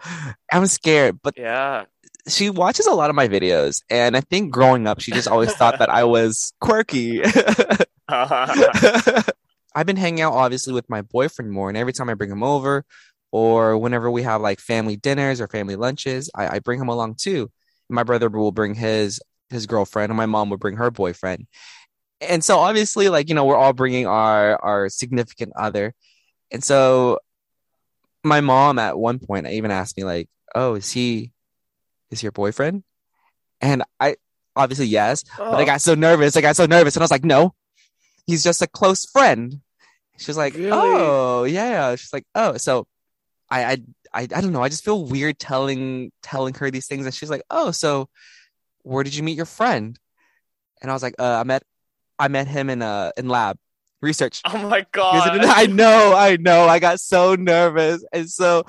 [0.51, 1.19] I'm scared.
[1.21, 1.85] But yeah.
[2.27, 5.53] she watches a lot of my videos, and I think growing up, she just always
[5.53, 7.21] thought that I was quirky.
[8.07, 12.43] I've been hanging out obviously with my boyfriend more, and every time I bring him
[12.43, 12.85] over,
[13.31, 17.15] or whenever we have like family dinners or family lunches, I, I bring him along
[17.15, 17.51] too.
[17.89, 21.47] My brother will bring his his girlfriend, and my mom will bring her boyfriend.
[22.21, 25.93] And so obviously, like you know, we're all bringing our our significant other,
[26.51, 27.19] and so
[28.23, 31.31] my mom at one point even asked me like, "Oh, is he
[32.11, 32.83] is your boyfriend?"
[33.61, 34.15] And I
[34.55, 36.35] obviously yes, but I Oh, got so nervous.
[36.37, 37.53] I got so nervous, and I was like, "No,
[38.25, 39.61] he's just a close friend."
[40.17, 40.71] She was like, Really?
[40.71, 42.87] "Oh, yeah." She's like, "Oh." So
[43.49, 43.77] I, I,
[44.13, 44.63] I, I don't know.
[44.63, 48.09] I just feel weird telling telling her these things, and she's like, "Oh, so
[48.83, 49.99] where did you meet your friend?"
[50.81, 51.63] And I was like, "Uh, I met,
[52.19, 53.57] I met him in uh in lab
[54.01, 55.39] research." oh my god.
[55.43, 56.67] I know, I know.
[56.67, 58.65] I got so nervous, and so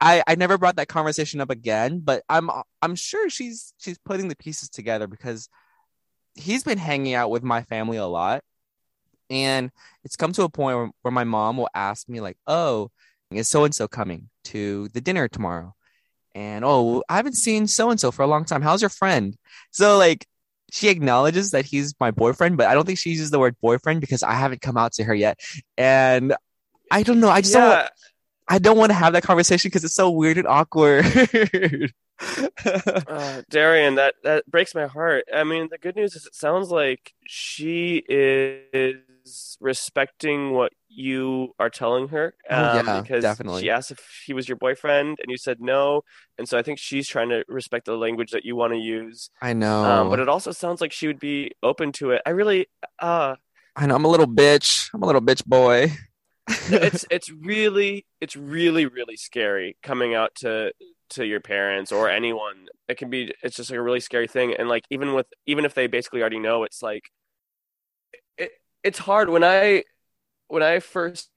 [0.00, 2.00] I I never brought that conversation up again.
[2.00, 2.50] But I'm
[2.82, 5.48] I'm sure she's she's putting the pieces together because
[6.34, 8.42] he's been hanging out with my family a lot,
[9.28, 9.70] and
[10.04, 12.90] it's come to a point where, where my mom will ask me like, "Oh,
[13.30, 15.74] is so and so coming to the dinner tomorrow?"
[16.34, 18.62] And oh, I haven't seen so and so for a long time.
[18.62, 19.36] How's your friend?
[19.70, 20.26] So like.
[20.72, 24.00] She acknowledges that he's my boyfriend, but I don't think she uses the word boyfriend
[24.00, 25.40] because I haven't come out to her yet
[25.76, 26.34] and
[26.90, 27.28] I don't know.
[27.28, 27.70] I just don't.
[27.70, 27.88] yeah.
[28.48, 31.04] I don't want to have that conversation because it's so weird and awkward.
[32.62, 35.24] Uh, Darian, that that breaks my heart.
[35.34, 38.96] I mean, the good news is it sounds like she is
[39.60, 42.34] respecting what you are telling her.
[42.48, 43.62] Oh, um, yeah, because definitely.
[43.62, 46.02] she asked if he was your boyfriend, and you said no,
[46.38, 49.30] and so I think she's trying to respect the language that you want to use.
[49.40, 49.84] I know.
[49.84, 52.22] Um, but it also sounds like she would be open to it.
[52.26, 52.66] I really,
[52.98, 53.36] uh,
[53.76, 53.94] I know.
[53.94, 54.90] I'm a little bitch.
[54.94, 55.92] I'm a little bitch boy.
[56.70, 60.72] it's it's really it's really really scary coming out to
[61.10, 64.54] to your parents or anyone it can be it's just like a really scary thing
[64.54, 67.10] and like even with even if they basically already know it's like
[68.84, 69.28] it's hard.
[69.28, 69.84] When i
[70.48, 71.30] when i first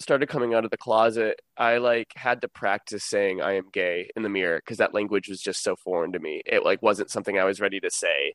[0.00, 4.08] started coming out of the closet i like had to practice saying i am gay
[4.16, 6.40] in the mirror because that language was just so foreign to me.
[6.46, 8.34] It like wasn't something i was ready to say.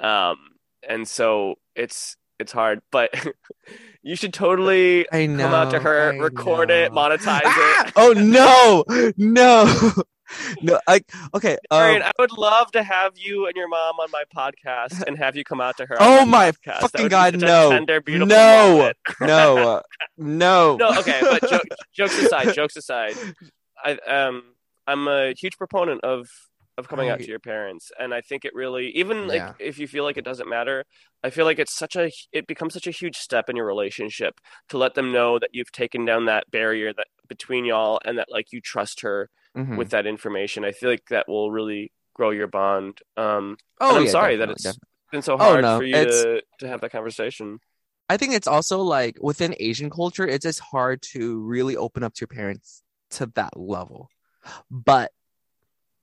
[0.00, 0.36] Um
[0.88, 3.10] and so it's it's hard but
[4.02, 7.86] you should totally I come out to her I record it monetize Ah!
[7.86, 7.92] it.
[7.94, 8.84] Oh no,
[9.16, 9.92] no,
[10.62, 10.80] no.
[10.86, 11.00] I
[11.34, 11.56] okay.
[11.70, 15.36] Um, I would love to have you and your mom on my podcast and have
[15.36, 15.96] you come out to her.
[16.00, 16.80] Oh my podcast.
[16.80, 17.70] Fucking God, no.
[17.70, 18.92] tender, No.
[19.20, 19.82] no, uh,
[20.16, 20.76] no.
[20.76, 21.60] no, okay, but jo-
[21.94, 23.14] jokes aside, jokes aside,
[23.84, 24.42] I um
[24.86, 26.28] I'm a huge proponent of
[26.78, 29.86] of coming out to your parents, and I think it really even like if you
[29.86, 30.84] feel like it doesn't matter,
[31.22, 34.40] I feel like it's such a it becomes such a huge step in your relationship
[34.70, 38.28] to let them know that you've taken down that barrier that between y'all and that
[38.30, 39.76] like you trust her Mhm.
[39.76, 40.64] with that information.
[40.64, 42.98] I feel like that will really grow your bond.
[43.16, 44.88] Um, oh, and I'm yeah, sorry that it's definitely.
[45.12, 47.58] been so Oh, hard no, for you it's- to, to have that conversation.
[48.08, 52.12] I think it's also like within Asian culture, it's just hard to really open up
[52.14, 54.10] to your parents to that level.
[54.70, 55.12] But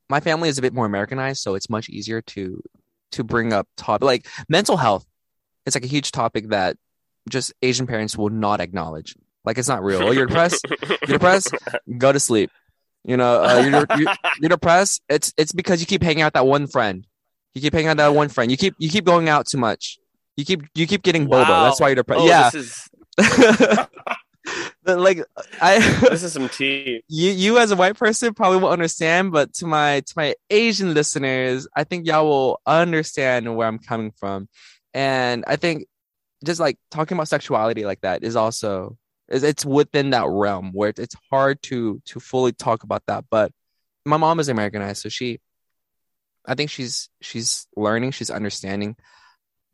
[0.10, 2.62] my family is a bit more Americanized, so it's much easier to
[3.12, 5.06] to bring up topic like mental health.
[5.66, 6.78] It's like a huge topic that
[7.28, 9.16] just Asian parents will not acknowledge.
[9.46, 10.02] Like it's not real.
[10.04, 10.66] Oh, you're depressed.
[11.08, 11.54] You're depressed.
[11.98, 12.50] Go to sleep.
[13.06, 15.02] You know, uh, you're, you're, you're depressed.
[15.10, 17.06] It's it's because you keep hanging out that one friend.
[17.54, 18.52] You keep hanging out that one friend.
[18.52, 20.00] You keep you keep going out too much.
[20.36, 21.44] You keep you keep getting wow.
[21.44, 21.66] boba.
[21.68, 22.22] That's why you're depressed.
[22.22, 22.50] Oh, yeah.
[22.50, 23.88] This is...
[24.86, 25.24] like
[25.62, 27.04] I this is some tea.
[27.08, 30.94] You you as a white person probably won't understand, but to my to my Asian
[30.94, 34.48] listeners, I think y'all will understand where I'm coming from.
[34.94, 35.86] And I think
[36.46, 38.98] just like talking about sexuality like that is also
[39.30, 43.26] it's within that realm where it's hard to to fully talk about that.
[43.30, 43.52] But
[44.06, 45.39] my mom is Americanized, so she,
[46.46, 48.96] I think she's she's learning, she's understanding.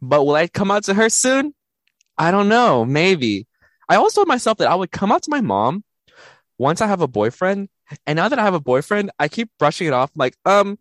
[0.01, 1.53] But will I come out to her soon?
[2.17, 2.85] I don't know.
[2.85, 3.47] Maybe.
[3.87, 5.83] I also told myself that I would come out to my mom
[6.57, 7.69] once I have a boyfriend.
[8.07, 10.11] And now that I have a boyfriend, I keep brushing it off.
[10.15, 10.79] Like, um,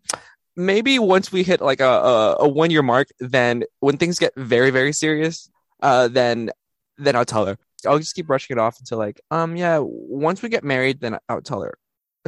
[0.55, 4.33] maybe once we hit like a a, a one year mark, then when things get
[4.35, 5.49] very very serious,
[5.81, 6.49] uh, then
[6.97, 7.57] then I'll tell her.
[7.85, 11.17] I'll just keep brushing it off until like, um, yeah, once we get married, then
[11.29, 11.77] I'll tell her.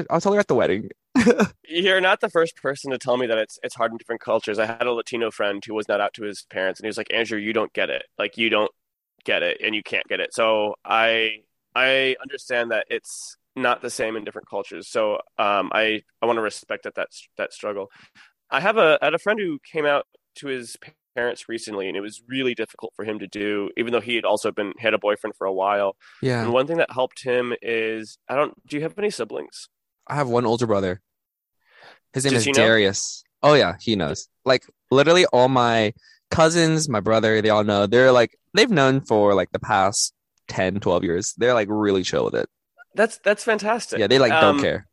[0.10, 0.90] I'll tell her at the wedding.
[1.68, 4.60] You're not the first person to tell me that it's it's hard in different cultures.
[4.60, 6.98] I had a Latino friend who was not out to his parents, and he was
[6.98, 8.04] like, "Andrew, you don't get it.
[8.20, 8.72] Like, you don't
[9.26, 11.42] get it, and you can't get it." So I
[11.76, 14.88] I understand that it's not the same in different cultures.
[14.88, 17.90] So um, I I want to respect that that that struggle.
[18.50, 20.78] I have a I had a friend who came out to his
[21.18, 24.24] parents recently, and it was really difficult for him to do, even though he had
[24.24, 25.96] also been had a boyfriend for a while.
[26.22, 26.44] Yeah.
[26.44, 28.54] And one thing that helped him is I don't.
[28.68, 29.68] Do you have any siblings?
[30.06, 31.02] I have one older brother.
[32.14, 33.24] His name Does is Darius.
[33.44, 33.50] Know?
[33.50, 34.28] Oh yeah, he knows.
[34.46, 35.94] Like literally all my
[36.30, 37.88] cousins, my brother, they all know.
[37.88, 40.14] They're like they've known for like the past
[40.50, 41.34] 10, 12 years.
[41.38, 42.48] They're like really chill with it.
[42.96, 44.00] That's that's fantastic.
[44.00, 44.88] Yeah, they like don't um, care.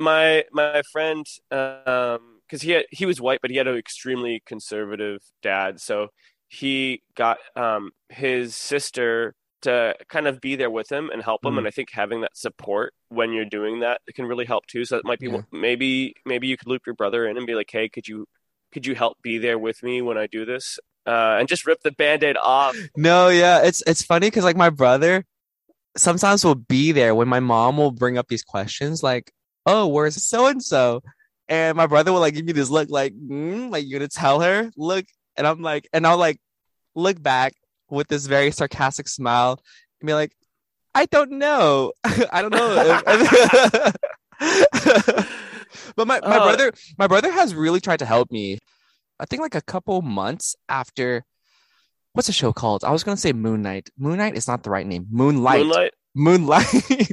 [0.00, 4.42] My my friend um because he had, he was white, but he had an extremely
[4.46, 5.80] conservative dad.
[5.80, 6.08] So
[6.48, 11.54] he got um, his sister to kind of be there with him and help him.
[11.54, 11.58] Mm.
[11.58, 14.84] And I think having that support when you're doing that can really help too.
[14.84, 15.42] So it might be yeah.
[15.52, 18.26] maybe maybe you could loop your brother in and be like, hey, could you
[18.72, 20.78] could you help be there with me when I do this?
[21.06, 22.76] Uh, and just rip the band-aid off.
[22.96, 25.24] No, yeah, it's it's funny because like my brother
[25.96, 29.32] sometimes will be there when my mom will bring up these questions like,
[29.66, 31.02] oh, where's so and so?
[31.48, 34.40] And my brother will like give me this look like, mm, like you're gonna tell
[34.40, 35.06] her, look.
[35.36, 36.38] And I'm like, and I'll like
[36.94, 37.54] look back
[37.90, 39.60] with this very sarcastic smile
[40.00, 40.32] and be like,
[40.94, 41.92] I don't know.
[42.04, 43.92] I don't know.
[45.96, 46.44] but my, my oh.
[46.44, 48.58] brother, my brother has really tried to help me.
[49.18, 51.24] I think like a couple months after
[52.12, 52.84] what's the show called?
[52.84, 53.90] I was gonna say Moon Knight.
[53.98, 55.06] Moon Knight is not the right name.
[55.10, 55.60] Moonlight.
[55.60, 55.94] Moonlight.
[56.14, 57.12] Moonlight.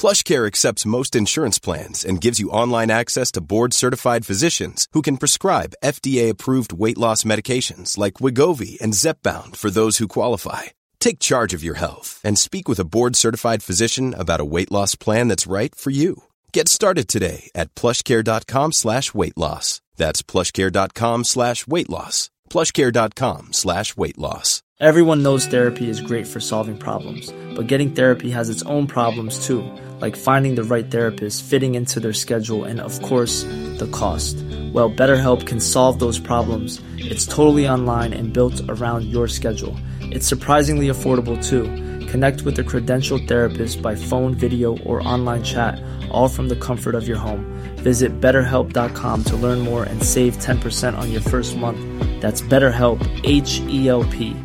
[0.00, 5.18] PlushCare accepts most insurance plans and gives you online access to board-certified physicians who can
[5.18, 10.62] prescribe FDA-approved weight loss medications like Wegovy and Zepbound for those who qualify.
[11.00, 14.94] Take charge of your health and speak with a board-certified physician about a weight loss
[14.94, 16.14] plan that's right for you.
[16.54, 19.82] Get started today at plushcare.com slash weight loss.
[19.98, 22.30] That's plushcare.com slash weight loss.
[22.48, 24.62] plushcare.com slash weight loss.
[24.80, 29.46] Everyone knows therapy is great for solving problems, but getting therapy has its own problems
[29.46, 29.62] too
[30.00, 33.42] like finding the right therapist, fitting into their schedule, and of course,
[33.78, 34.36] the cost.
[34.72, 36.80] Well, BetterHelp can solve those problems.
[36.96, 39.76] It's totally online and built around your schedule.
[40.00, 41.64] It's surprisingly affordable too.
[42.06, 45.80] Connect with a credentialed therapist by phone, video, or online chat,
[46.10, 47.44] all from the comfort of your home.
[47.76, 51.78] Visit betterhelp.com to learn more and save 10% on your first month.
[52.20, 54.36] That's BetterHelp, H E L P.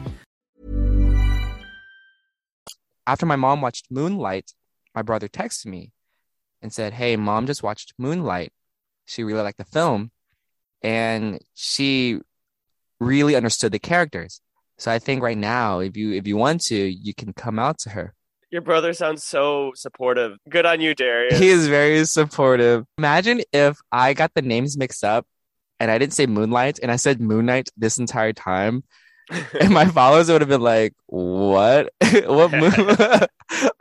[3.07, 4.54] After my mom watched Moonlight,
[4.95, 5.91] my brother texted me
[6.61, 8.51] and said, Hey, mom just watched Moonlight.
[9.05, 10.11] She really liked the film
[10.81, 12.19] and she
[12.99, 14.41] really understood the characters.
[14.77, 17.79] So I think right now, if you if you want to, you can come out
[17.79, 18.13] to her.
[18.51, 20.37] Your brother sounds so supportive.
[20.49, 21.39] Good on you, Darius.
[21.39, 22.85] He is very supportive.
[22.97, 25.25] Imagine if I got the names mixed up
[25.79, 28.83] and I didn't say Moonlight and I said Moonlight this entire time.
[29.59, 31.91] and my followers would have been like, "What?
[32.25, 33.27] what movie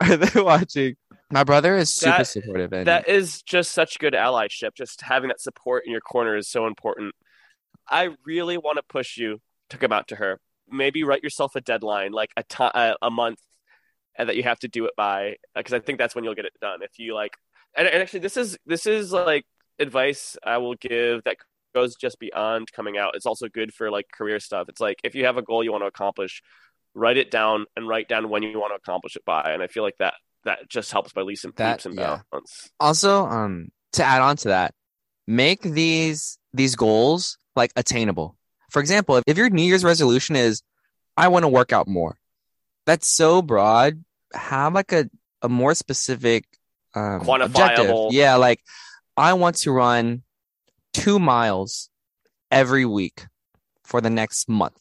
[0.01, 0.95] are they watching?"
[1.31, 4.75] My brother is super That- supportive, and That is just such good allyship.
[4.75, 7.15] Just having that support in your corner is so important.
[7.89, 10.39] I really want to push you to come out to her.
[10.69, 13.39] Maybe write yourself a deadline, like a a, a month,
[14.15, 16.35] and that you have to do it by, uh, because I think that's when you'll
[16.35, 16.81] get it done.
[16.81, 17.35] If you like,
[17.75, 19.45] and, and actually, this is this is like
[19.79, 21.37] advice I will give that
[21.73, 23.15] goes just beyond coming out.
[23.15, 24.69] It's also good for like career stuff.
[24.69, 26.41] It's like if you have a goal you want to accomplish,
[26.93, 29.51] write it down and write down when you want to accomplish it by.
[29.51, 30.13] And I feel like that
[30.45, 32.19] that just helps by leaps and That- leaps and yeah.
[32.31, 32.71] bounds.
[32.79, 34.73] also um to add on to that,
[35.27, 38.35] make these these goals like attainable.
[38.69, 40.61] For example, if, your New Year's resolution is
[41.15, 42.17] I want to work out more,
[42.85, 44.03] that's so broad.
[44.33, 45.09] Have like a
[45.41, 46.45] a more specific
[46.93, 47.85] um, objective.
[47.87, 48.09] Quantifiable.
[48.11, 48.59] Yeah, like
[49.15, 50.23] I want to run
[50.93, 51.89] two miles
[52.51, 53.25] every week
[53.83, 54.77] for the next month.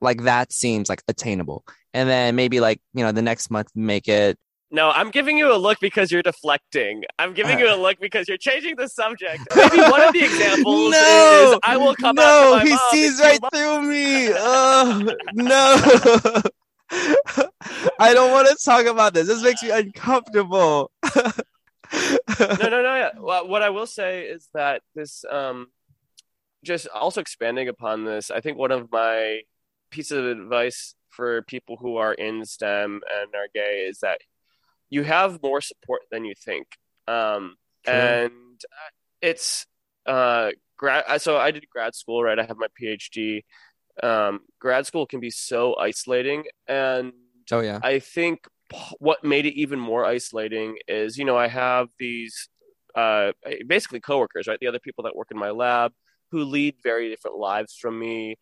[0.00, 1.64] Like that seems like attainable.
[1.94, 4.38] And then maybe like, you know, the next month make it
[4.70, 7.04] No, I'm giving you a look because you're deflecting.
[7.18, 7.60] I'm giving Uh.
[7.60, 9.42] you a look because you're changing the subject.
[9.56, 12.70] Maybe one of the examples No, is I will come no, out to my he
[12.70, 13.58] mom sees right months.
[13.58, 14.28] through me.
[14.36, 16.42] Oh, no.
[17.98, 19.26] I don't want to talk about this.
[19.26, 20.90] This makes me uncomfortable.
[21.14, 21.30] no,
[22.38, 22.94] no, no.
[22.96, 23.10] Yeah.
[23.18, 25.68] Well, what I will say is that this, um,
[26.64, 29.40] just also expanding upon this, I think one of my
[29.90, 34.20] pieces of advice for people who are in STEM and are gay is that
[34.90, 36.66] you have more support than you think.
[37.06, 38.90] Um, and uh,
[39.22, 39.66] it's
[40.06, 41.20] uh, grad.
[41.20, 42.38] So I did grad school, right?
[42.38, 43.42] I have my PhD.
[44.02, 47.12] Um, grad school can be so isolating, and
[47.50, 47.80] Oh yeah.
[47.82, 52.48] I think p- what made it even more isolating is, you know, I have these
[52.94, 53.32] uh,
[53.66, 54.58] basically coworkers, right?
[54.60, 55.92] The other people that work in my lab
[56.30, 58.36] who lead very different lives from me.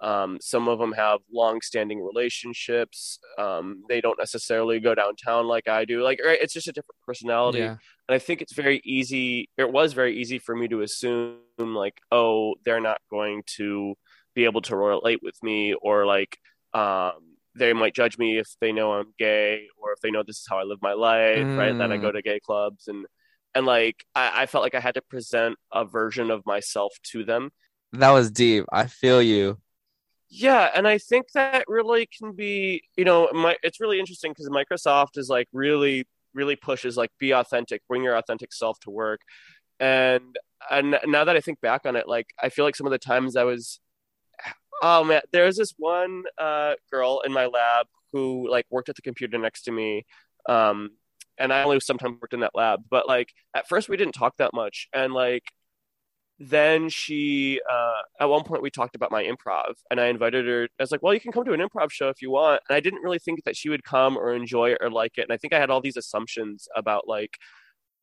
[0.00, 3.18] Um, some of them have long-standing relationships.
[3.38, 6.02] Um, they don't necessarily go downtown like I do.
[6.02, 6.38] Like, right?
[6.40, 7.58] It's just a different personality.
[7.60, 7.76] Yeah.
[8.08, 9.48] And I think it's very easy.
[9.56, 13.94] It was very easy for me to assume, like, oh, they're not going to
[14.34, 16.38] be able to relate with me, or like,
[16.72, 20.38] um, they might judge me if they know I'm gay, or if they know this
[20.38, 21.76] is how I live my life, right?
[21.76, 22.02] That I Mm.
[22.02, 23.06] go to gay clubs, and
[23.56, 27.24] and like, I, I felt like I had to present a version of myself to
[27.24, 27.50] them.
[27.92, 28.64] That was deep.
[28.72, 29.58] I feel you.
[30.30, 34.48] Yeah, and I think that really can be, you know, my it's really interesting because
[34.48, 39.20] Microsoft is like really, really pushes like be authentic, bring your authentic self to work,
[39.80, 40.36] and
[40.70, 42.98] and now that I think back on it, like I feel like some of the
[42.98, 43.80] times I was,
[44.82, 48.96] oh man, there was this one uh, girl in my lab who like worked at
[48.96, 50.06] the computer next to me,
[50.48, 50.90] um,
[51.38, 54.36] and I only sometimes worked in that lab, but like at first we didn't talk
[54.38, 55.44] that much, and like
[56.42, 60.64] then she uh, at one point we talked about my improv and i invited her
[60.78, 62.74] i was like well you can come to an improv show if you want and
[62.74, 65.32] i didn't really think that she would come or enjoy it or like it and
[65.32, 67.34] i think i had all these assumptions about like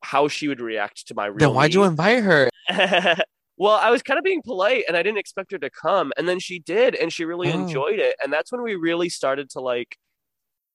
[0.02, 2.48] how she would react to my real Then why'd you invite her?
[3.56, 6.28] well i was kind of being polite and i didn't expect her to come and
[6.28, 7.54] then she did and she really Oh.
[7.54, 9.96] enjoyed it and that's when we really started to like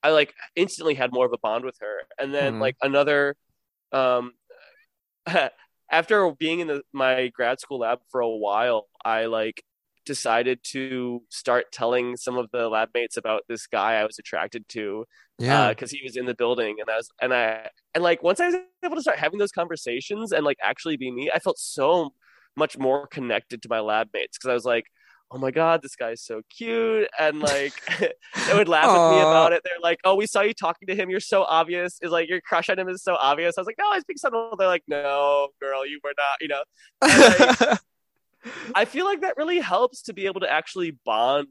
[0.03, 2.59] i like instantly had more of a bond with her and then Hmm.
[2.59, 3.37] like another
[3.93, 4.33] um
[5.91, 9.63] after being in the, my grad school lab for a while i like
[10.05, 14.67] decided to start telling some of the lab mates about this guy i was attracted
[14.67, 15.05] to
[15.39, 15.63] Yeah.
[15.63, 18.39] Uh, because he was in the building and I was and I and like once
[18.39, 18.55] I was
[18.85, 22.13] able to start having those conversations and like actually be me, I felt so
[22.55, 24.85] much more connected to my lab mates because I was like,
[25.33, 29.51] oh my god, this guy's so cute and like they would laugh with me about
[29.51, 29.61] it.
[29.63, 31.09] They're like, oh, we saw you talking to him.
[31.09, 31.97] You're so obvious.
[32.01, 33.57] Is like your crush on him is so obvious.
[33.57, 34.55] I was like, no, I speak subtle.
[34.57, 36.41] They're like, no, girl, you were not.
[36.41, 36.63] You know,
[37.01, 37.79] and, like,
[38.75, 41.47] I feel like that really helps to be able to actually bond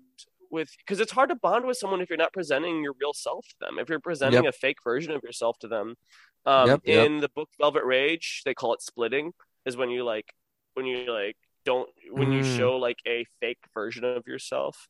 [0.51, 3.47] with because it's hard to bond with someone if you're not presenting your real self
[3.49, 3.79] to them.
[3.79, 5.97] If you're presenting a fake version of yourself to them.
[6.45, 7.07] Um, Yep, yep.
[7.07, 9.33] In the book Velvet Rage, they call it splitting.
[9.65, 10.35] Is when you like
[10.75, 12.57] when you like don't when you Mm.
[12.57, 14.89] show like a fake version of yourself.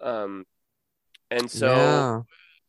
[0.00, 0.44] Um,
[1.30, 2.22] and so yeah.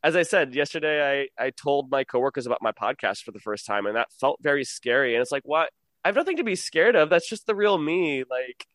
[0.03, 3.65] as I said yesterday, I I told my coworkers about my podcast for the first
[3.65, 5.15] time, and that felt very scary.
[5.15, 5.69] And it's like, what?
[6.03, 7.09] I have nothing to be scared of.
[7.09, 8.23] That's just the real me.
[8.29, 8.67] Like,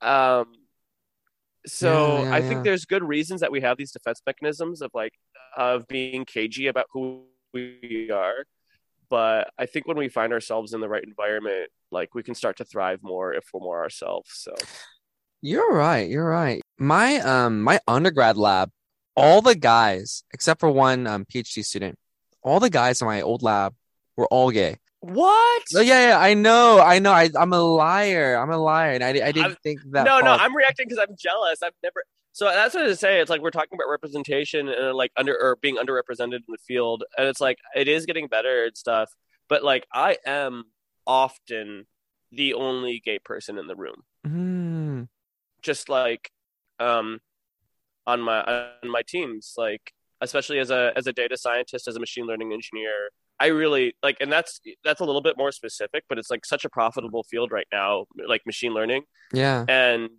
[0.00, 0.52] um,
[1.66, 4.90] so Yeah, yeah, I think there's good reasons that we have these defense mechanisms of
[4.94, 5.12] like
[5.56, 8.44] of being cagey about who we are.
[9.08, 12.56] But I think when we find ourselves in the right environment, like we can start
[12.58, 14.30] to thrive more if we're more ourselves.
[14.32, 14.54] So
[15.42, 16.08] You're right.
[16.08, 16.62] You're right.
[16.78, 18.70] My um my undergrad lab
[19.16, 21.98] all the guys except for one um, PhD student,
[22.42, 23.74] all the guys in my old lab
[24.16, 24.76] were all gay.
[25.00, 25.62] What?
[25.76, 27.12] Oh, yeah, yeah, I know, I know.
[27.12, 28.36] I, I'm a liar.
[28.36, 30.04] I'm a liar, and I, I didn't I'm- think that.
[30.04, 31.62] no, no, I'm reacting because I'm jealous.
[31.62, 32.04] I've never.
[32.34, 33.20] So that's what I say.
[33.20, 37.04] It's like we're talking about representation and like under or being underrepresented in the field,
[37.16, 39.08] and it's like it is getting better and stuff.
[39.48, 40.64] But like I am
[41.06, 41.86] often
[42.32, 44.02] the only gay person in the room.
[44.26, 45.08] Mm.
[45.62, 46.30] Just like
[46.80, 47.20] um
[48.04, 48.42] on my
[48.82, 52.52] on my teams, like especially as a as a data scientist, as a machine learning
[52.52, 56.44] engineer, I really like, and that's that's a little bit more specific, but it's like
[56.44, 59.64] such a profitable field right now, like machine learning Yeah.
[59.68, 60.10] and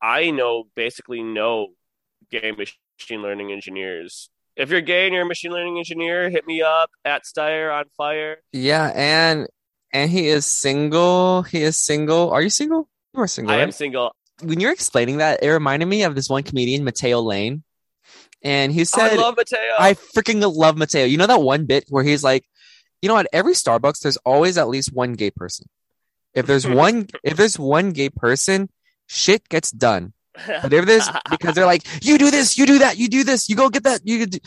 [0.00, 1.68] I know basically no
[2.30, 4.30] gay machine learning engineers.
[4.56, 7.84] If you're gay and you're a machine learning engineer, hit me up at Stier on
[7.96, 8.38] fire.
[8.52, 9.46] Yeah, and
[9.92, 11.42] and he is single.
[11.42, 12.30] He is single.
[12.30, 12.88] Are you single?
[13.14, 13.54] You are single.
[13.54, 14.14] I am single.
[14.42, 17.62] When you're explaining that, it reminded me of this one comedian, Matteo Lane,
[18.42, 19.58] and he Oh, I said, love Matteo.
[19.78, 21.04] I freaking love Matteo.
[21.04, 22.44] You know that one bit where he's like,
[23.02, 25.68] you know, at every Starbucks, there's always at least one gay person.
[26.34, 28.68] If there's one, if there's one gay person,
[29.08, 30.12] shit gets done.
[30.46, 33.48] But if there's because they're like, you do this, you do that, you do this,
[33.48, 34.26] you go get that, you.
[34.26, 34.38] Do...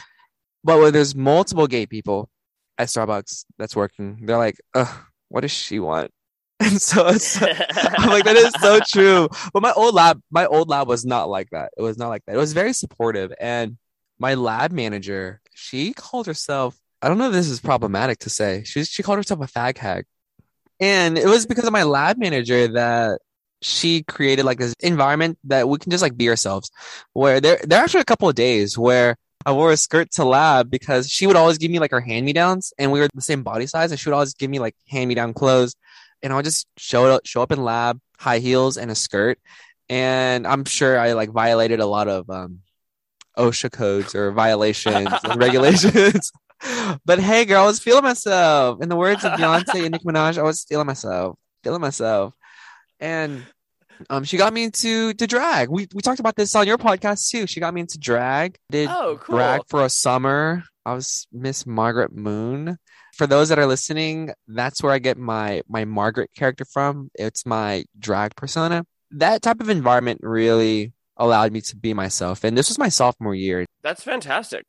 [0.63, 2.29] But when there's multiple gay people
[2.77, 4.87] at Starbucks that's working, they're like, ugh,
[5.27, 6.11] what does she want?
[6.61, 9.27] And so it's, I'm like, that is so true.
[9.51, 11.71] But my old lab, my old lab was not like that.
[11.75, 12.35] It was not like that.
[12.35, 13.33] It was very supportive.
[13.39, 13.79] And
[14.19, 18.63] my lab manager, she called herself, I don't know if this is problematic to say.
[18.63, 20.05] She she called herself a fag hag.
[20.79, 23.21] And it was because of my lab manager that
[23.61, 26.71] she created like this environment that we can just like be ourselves.
[27.13, 30.25] Where there there are actually a couple of days where I wore a skirt to
[30.25, 33.09] lab because she would always give me like her hand me downs and we were
[33.13, 35.75] the same body size and she would always give me like hand me down clothes
[36.21, 39.39] and I would just show up show up in lab, high heels and a skirt.
[39.89, 42.59] And I'm sure I like violated a lot of um
[43.37, 46.31] OSHA codes or violations and regulations.
[47.05, 48.81] but hey girl, I was feeling myself.
[48.81, 51.37] In the words of Beyonce and Nicki Minaj, I was feeling myself.
[51.63, 52.33] Feeling myself.
[53.01, 53.43] And
[54.09, 55.69] um she got me into to drag.
[55.69, 57.47] We we talked about this on your podcast too.
[57.47, 58.57] She got me into drag.
[58.69, 59.35] Did oh, cool.
[59.35, 60.63] drag for a summer.
[60.85, 62.77] I was Miss Margaret Moon.
[63.15, 67.09] For those that are listening, that's where I get my my Margaret character from.
[67.15, 68.85] It's my drag persona.
[69.11, 72.43] That type of environment really allowed me to be myself.
[72.43, 73.65] And this was my sophomore year.
[73.83, 74.65] That's fantastic.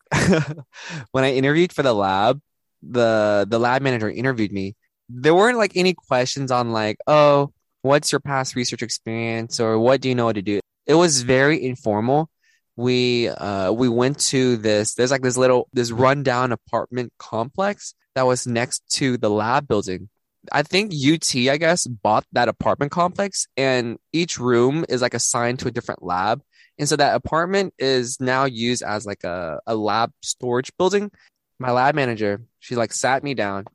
[1.13, 2.41] when I interviewed for the lab,
[2.83, 4.75] the the lab manager interviewed me.
[5.09, 7.53] There weren't like any questions on like, oh,
[7.83, 10.61] what's your past research experience or what do you know to do?
[10.87, 12.31] It was very informal.
[12.77, 18.27] We uh we went to this there's like this little this rundown apartment complex that
[18.27, 20.09] was next to the lab building.
[20.51, 25.61] I think UT, I guess, bought that apartment complex and each room is like assigned
[25.61, 26.43] to a different lab.
[26.79, 31.13] And so that apartment is now used as like a, a lab storage building.
[31.59, 33.67] My lab manager, she like sat me down.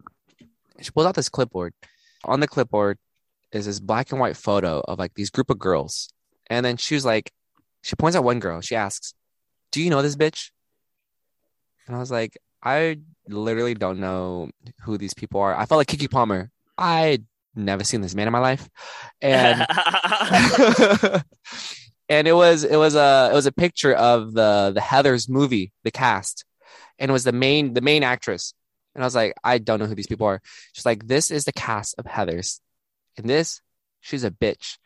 [0.81, 1.73] She pulls out this clipboard.
[2.25, 2.97] On the clipboard
[3.51, 6.09] is this black and white photo of like these group of girls.
[6.49, 7.31] And then she was like,
[7.83, 8.61] she points at one girl.
[8.61, 9.13] She asks,
[9.71, 10.51] Do you know this bitch?
[11.87, 14.49] And I was like, I literally don't know
[14.81, 15.55] who these people are.
[15.55, 16.49] I felt like Keke Palmer.
[16.77, 17.19] I
[17.55, 18.69] never seen this man in my life.
[19.21, 19.61] And
[22.09, 25.71] and it was it was a it was a picture of the the Heathers movie,
[25.83, 26.45] the cast,
[26.99, 28.53] and it was the main the main actress.
[28.95, 30.41] And I was like, I don't know who these people are.
[30.73, 32.59] She's like, this is the cast of Heathers,
[33.17, 33.61] and this
[34.01, 34.77] she's a bitch.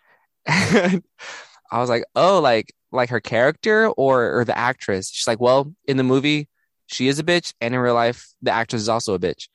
[0.45, 1.03] And
[1.71, 5.09] I was like, oh, like like her character or or the actress.
[5.09, 6.47] She's like, well, in the movie
[6.87, 9.47] she is a bitch, and in real life the actress is also a bitch.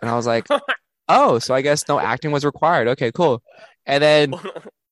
[0.00, 0.46] And I was like,
[1.08, 2.88] oh, so I guess no acting was required.
[2.88, 3.42] Okay, cool.
[3.86, 4.34] And then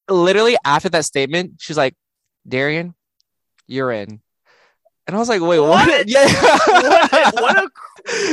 [0.08, 1.94] literally after that statement, she's like,
[2.46, 2.94] Darian,
[3.66, 4.20] you're in.
[5.06, 5.86] And I was like, wait, what?
[5.88, 6.06] What?
[6.08, 6.26] Yeah.
[6.26, 7.68] what, what a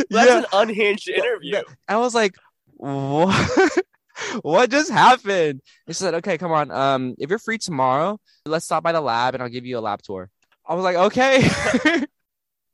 [0.10, 0.38] that's Yeah.
[0.40, 1.62] an unhinged interview.
[1.88, 2.34] I was like,
[2.76, 3.78] what?
[4.42, 5.62] what just happened?
[5.86, 6.72] He said, okay, come on.
[6.72, 9.82] Um, if you're free tomorrow, let's stop by the lab and I'll give you a
[9.82, 10.30] lab tour.
[10.66, 11.48] I was like, okay.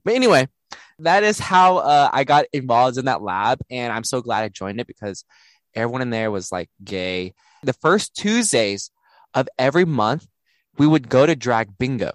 [0.04, 0.48] but anyway,
[1.00, 3.60] that is how uh, I got involved in that lab.
[3.70, 5.24] And I'm so glad I joined it because
[5.74, 7.34] everyone in there was like gay.
[7.64, 8.92] The first Tuesdays
[9.34, 10.28] of every month,
[10.78, 12.12] we would go to drag bingo.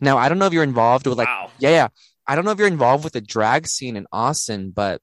[0.00, 1.50] Now, I don't know if you're involved with like wow.
[1.58, 1.88] yeah, yeah.
[2.26, 5.00] I don't know if you're involved with the drag scene in Austin, but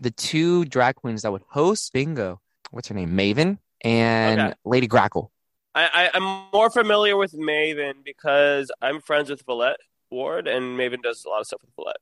[0.00, 2.40] the two drag queens that would host bingo,
[2.70, 3.16] what's her name?
[3.16, 4.54] Maven and Okay.
[4.64, 5.28] Lady Grackle.
[5.74, 9.76] I, I, I'm more familiar with Maven because I'm friends with Villette
[10.10, 12.00] Ward, and Maven does a lot of stuff with Villette.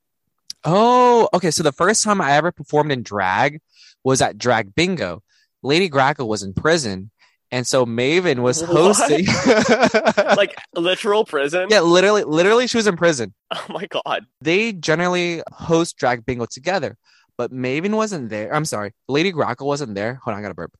[0.63, 1.51] Oh, okay.
[1.51, 3.59] So the first time I ever performed in drag
[4.03, 5.21] was at Drag Bingo.
[5.61, 7.11] Lady Grackle was in prison
[7.51, 9.25] And so Maven was hosting
[10.37, 11.67] like literal prison.
[11.69, 13.33] Yeah, literally literally she was in prison.
[13.51, 14.25] Oh my god.
[14.41, 16.97] They generally host drag bingo together,
[17.37, 18.53] but Maven wasn't there.
[18.53, 18.93] I'm sorry.
[19.07, 20.15] Lady Grackle wasn't there.
[20.23, 20.75] Hold on, I got a burp.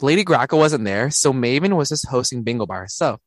[0.00, 3.20] Lady Grackle wasn't there, so Maven was just hosting bingo by herself.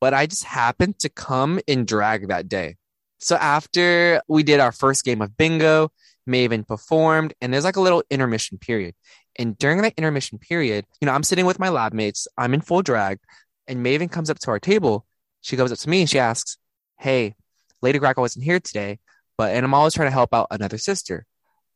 [0.00, 2.76] But I just happened to come in drag that day.
[3.18, 5.90] So after we did our first game of bingo,
[6.28, 8.94] Maven performed, and there's like a little intermission period.
[9.38, 12.60] And during that intermission period, you know, I'm sitting with my lab mates, I'm in
[12.60, 13.18] full drag,
[13.66, 15.06] and Maven comes up to our table.
[15.40, 16.58] She goes up to me and she asks,
[16.98, 17.34] Hey,
[17.80, 18.98] Lady Grackle wasn't here today,
[19.36, 21.26] but and I'm always trying to help out another sister.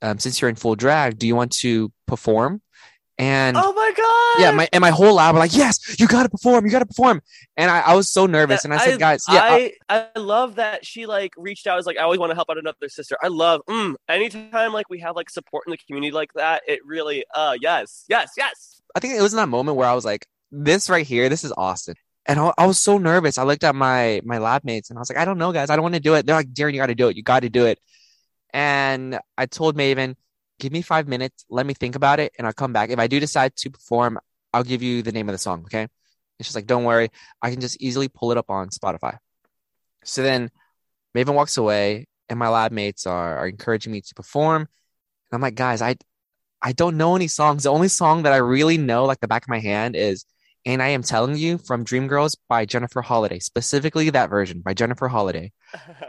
[0.02, 2.60] Um, since you're in full drag, do you want to perform?
[3.18, 4.42] And Oh my god.
[4.42, 7.22] yeah, my and my whole lab were like, Yes, you gotta perform, you gotta perform.
[7.56, 8.64] And I, I was so nervous.
[8.64, 11.72] And I said, guys, yeah, uh, I, I love that she like reached out.
[11.72, 13.16] I was like, I always want to help out another sister.
[13.22, 16.62] I love mm, anytime like we have like support in the community like that.
[16.68, 18.82] It really, uh, yes, yes, yes.
[18.94, 21.42] I think it was in that moment where I was like, this right here, this
[21.42, 21.94] is Austin.
[22.28, 23.38] And I, I was so nervous.
[23.38, 25.70] I looked at my my lab mates and I was like, I don't know, guys.
[25.70, 26.26] I don't want to do it.
[26.26, 27.16] They're like, Darian, you got to do it.
[27.16, 27.78] You got to do it.
[28.52, 30.16] And I told Maven,
[30.58, 31.44] give me five minutes.
[31.50, 32.90] Let me think about it, and I'll come back.
[32.90, 34.18] If I do decide to perform,
[34.52, 35.62] I'll give you the name of the song.
[35.64, 35.82] Okay?
[35.82, 37.10] And she's like, don't worry.
[37.42, 39.18] I can just easily pull it up on Spotify.
[40.04, 40.50] So then
[41.14, 44.62] Maven walks away, and my lab mates are, are encouraging me to perform.
[44.62, 44.68] And
[45.32, 45.96] I'm like, guys, I
[46.62, 47.64] I don't know any songs.
[47.64, 50.24] The only song that I really know, like the back of my hand, is
[50.66, 55.06] And I Am Telling You from Dreamgirls by Jennifer Holliday, specifically that version by Jennifer
[55.06, 55.52] Holliday.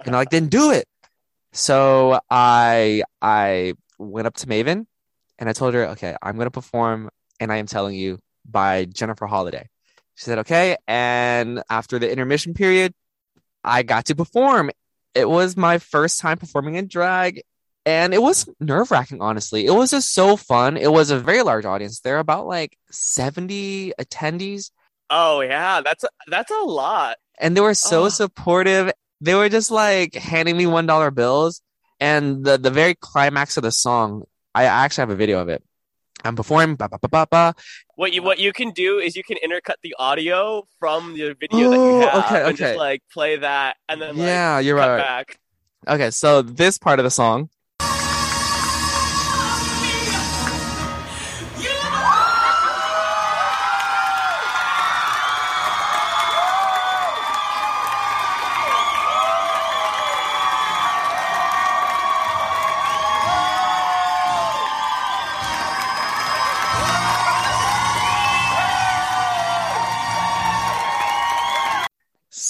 [0.04, 0.86] And I like didn't do it.
[1.54, 4.88] So I I went up to Maven
[5.38, 9.28] and I told her, okay, I'm gonna perform And I Am Telling You by Jennifer
[9.28, 9.70] Holliday.
[10.16, 10.76] She said, okay.
[10.88, 12.94] And after the intermission period,
[13.64, 14.72] I got to perform.
[15.14, 17.44] It was my first time performing in drag
[17.88, 19.66] and it was nerve wracking, honestly.
[19.66, 20.76] It was just so fun.
[20.76, 22.02] It was a very large audience.
[22.02, 24.72] There are about like 70 attendees,
[25.10, 27.16] Oh yeah, that's a, that's a lot.
[27.40, 28.10] and they were so Oh.
[28.10, 28.92] supportive.
[29.22, 31.62] They were just like handing me $1 bills.
[32.00, 34.24] And the, the very climax of the song,
[34.54, 35.64] I actually have a video of it.
[36.26, 37.56] I'm performing, ba, ba, ba, ba, ba.
[37.96, 41.70] What you what you can do is you can intercut the audio from the video
[41.72, 42.58] that you have okay, and okay.
[42.58, 44.98] just like play that and then like yeah, you're right.
[44.98, 45.40] back.
[45.88, 47.50] Okay, so this part of the song.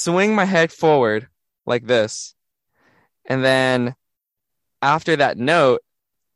[0.07, 1.27] Swing my head forward
[1.65, 2.33] like this.
[3.25, 3.95] And then
[4.81, 5.81] after that note,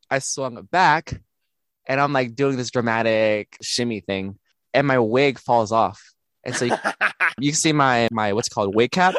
[0.09, 1.21] I swung it back
[1.87, 4.37] and I'm like doing this dramatic shimmy thing
[4.73, 6.01] and my wig falls off.
[6.43, 6.75] And so you,
[7.39, 9.15] you can see my my what's called wig cap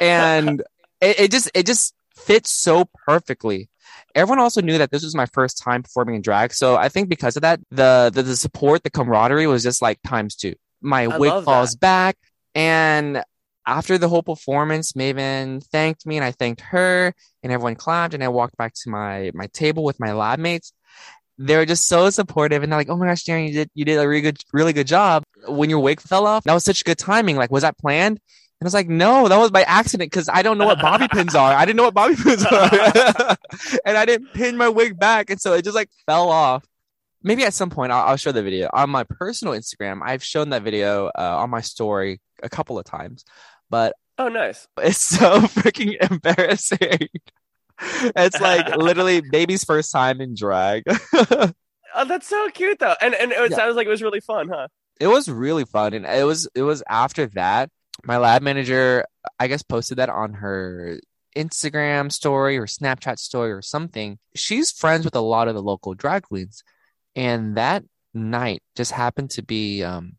[0.00, 0.62] and
[1.00, 3.68] it, it just it just fits so perfectly
[4.14, 7.08] everyone also knew that this was my first time performing in drag so i think
[7.08, 11.04] because of that the the, the support the camaraderie was just like times two my
[11.04, 11.80] I wig falls that.
[11.80, 12.16] back
[12.54, 13.22] and
[13.66, 17.12] after the whole performance maven thanked me and i thanked her
[17.42, 20.72] and everyone clapped and i walked back to my my table with my lab mates
[21.38, 23.84] they were just so supportive and they're like, "Oh my gosh, Darian, you did you
[23.84, 26.84] did a really good really good job." When your wig fell off, that was such
[26.84, 27.36] good timing.
[27.36, 28.18] Like, was that planned?
[28.60, 31.08] And I was like, "No, that was by accident because I don't know what bobby
[31.08, 31.52] pins are.
[31.52, 32.70] I didn't know what bobby pins are,
[33.84, 36.64] and I didn't pin my wig back, and so it just like fell off."
[37.22, 40.00] Maybe at some point I'll, I'll show the video on my personal Instagram.
[40.02, 43.24] I've shown that video uh, on my story a couple of times,
[43.70, 44.66] but Oh nice.
[44.78, 47.08] it's so freaking embarrassing.
[47.80, 50.84] It's like literally baby's first time in drag.
[51.94, 52.94] Oh, that's so cute though.
[53.00, 53.56] And and it Yeah.
[53.56, 54.68] sounds like it was really fun, huh?
[54.98, 57.68] it was really fun and it was it was after that
[58.04, 59.04] my lab manager
[59.38, 60.98] i guess posted that on her
[61.36, 65.92] instagram story or snapchat story or something she's friends with a lot of the local
[65.92, 66.64] drag queens
[67.14, 70.12] and that night just happened to be um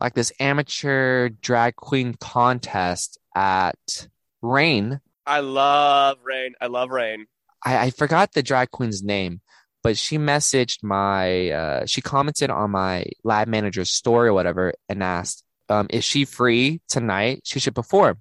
[0.00, 4.08] like this amateur drag queen contest at
[4.40, 6.54] rain I love rain.
[6.60, 7.26] I love rain.
[7.64, 9.40] I, I forgot the drag queen's name,
[9.82, 15.02] but she messaged my, uh, she commented on my lab manager's story or whatever and
[15.02, 17.42] asked, um, is she free tonight?
[17.44, 18.18] She should perform.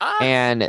[0.00, 0.68] Ah, And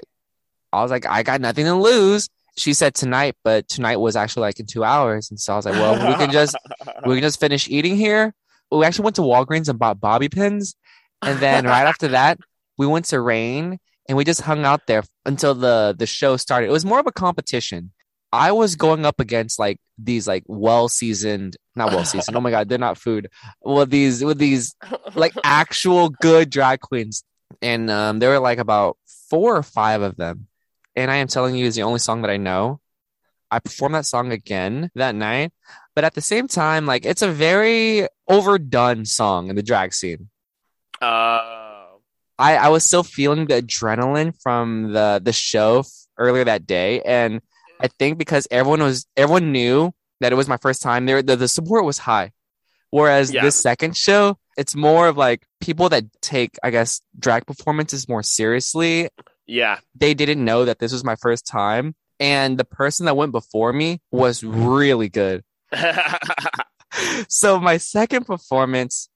[0.74, 2.28] I was like, I got nothing to lose.
[2.58, 5.30] She said tonight, but tonight was actually like in two hours.
[5.30, 6.58] And so I was like, well, we can just,
[7.06, 8.34] we can just finish eating here.
[8.72, 10.76] We actually went to Walgreens and bought bobby pins.
[11.22, 12.40] And then right after that,
[12.78, 16.68] we went to Rain and we just hung out there until the the show started.
[16.68, 17.92] It was more of a competition.
[18.32, 22.36] I was going up against like these like well seasoned, not well seasoned.
[22.36, 23.30] oh my god, they're not food.
[23.62, 24.76] Well, these with these
[25.16, 27.24] like actual good drag queens,
[27.62, 28.98] and um, there were like about
[29.30, 30.48] four or five of them.
[30.96, 32.80] And I am telling you, is the only song that I know.
[33.50, 35.54] I performed that song again that night,
[35.98, 40.30] but at the same time, like it's a very overdone song in the drag scene.
[41.02, 41.98] Uh,
[42.38, 45.88] I, I was still feeling the adrenaline from the the show f-
[46.20, 47.42] earlier that day, and
[47.82, 49.92] I think because everyone was everyone knew
[50.22, 52.32] that it was my first time there, the, the support was high.
[52.92, 53.42] Whereas Yeah.
[53.42, 58.22] this second show, it's more of like people that take, I guess, drag performances more
[58.24, 59.10] seriously.
[59.48, 59.80] yeah.
[59.96, 63.74] They didn't know that this was my first time, and the person that went before
[63.74, 65.44] me was really good.
[67.30, 69.10] so my second performance,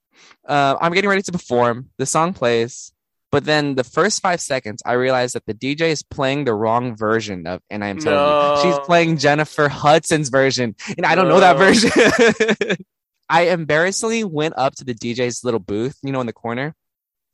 [0.46, 1.90] uh, I'm getting ready to perform.
[1.98, 2.92] The song plays,
[3.30, 6.96] but then the first five seconds, I realized that the DJ is playing the wrong
[6.96, 11.28] version of, and I am telling you, she's playing Jennifer Hudson's version, and I don't
[11.28, 11.90] know that version.
[13.30, 16.74] I embarrassingly went up to the DJ's little booth, you know, in the corner.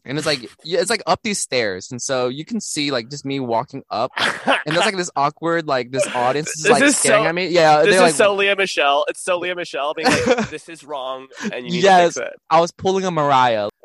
[0.09, 3.25] And it's like it's like up these stairs, and so you can see like just
[3.27, 6.97] me walking up, and there's like this awkward like this audience is This like is
[6.97, 7.49] staring so- at me.
[7.49, 9.05] Yeah, this is like, so Lea Michele.
[9.09, 12.15] It's so Lea Michele being like, "This is wrong," and you need Yes.
[12.15, 13.69] to fix I was pulling a Mariah.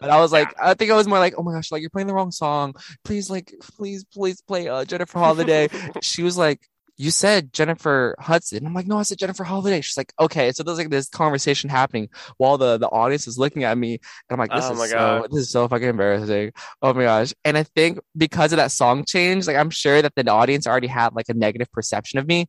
[0.00, 1.90] But I was like, I think I was more like, oh my gosh, like you're
[1.90, 2.74] playing the wrong song.
[3.04, 5.68] Please, like, please, please play uh, Jennifer Holliday.
[6.02, 6.60] she was like,
[6.98, 8.66] you said Jennifer Hudson.
[8.66, 9.80] I'm like, no, I said Jennifer Holliday.
[9.80, 10.50] She's like, okay.
[10.52, 14.00] So there's like this conversation happening while the the audience is looking at me, and
[14.30, 16.52] I'm like, this Oh is my so this is so fucking embarrassing.
[16.82, 17.32] Oh my gosh.
[17.44, 20.88] And I think because of that song change, like I'm sure that the audience already
[20.88, 22.46] had like a negative perception of me.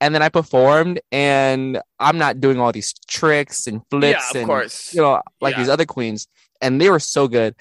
[0.00, 4.36] And then I performed, and I'm not doing all these tricks and flips yeah, of
[4.36, 4.92] and course.
[4.92, 5.60] you know, like Yeah.
[5.60, 6.26] these other queens,
[6.60, 7.54] and they were so good.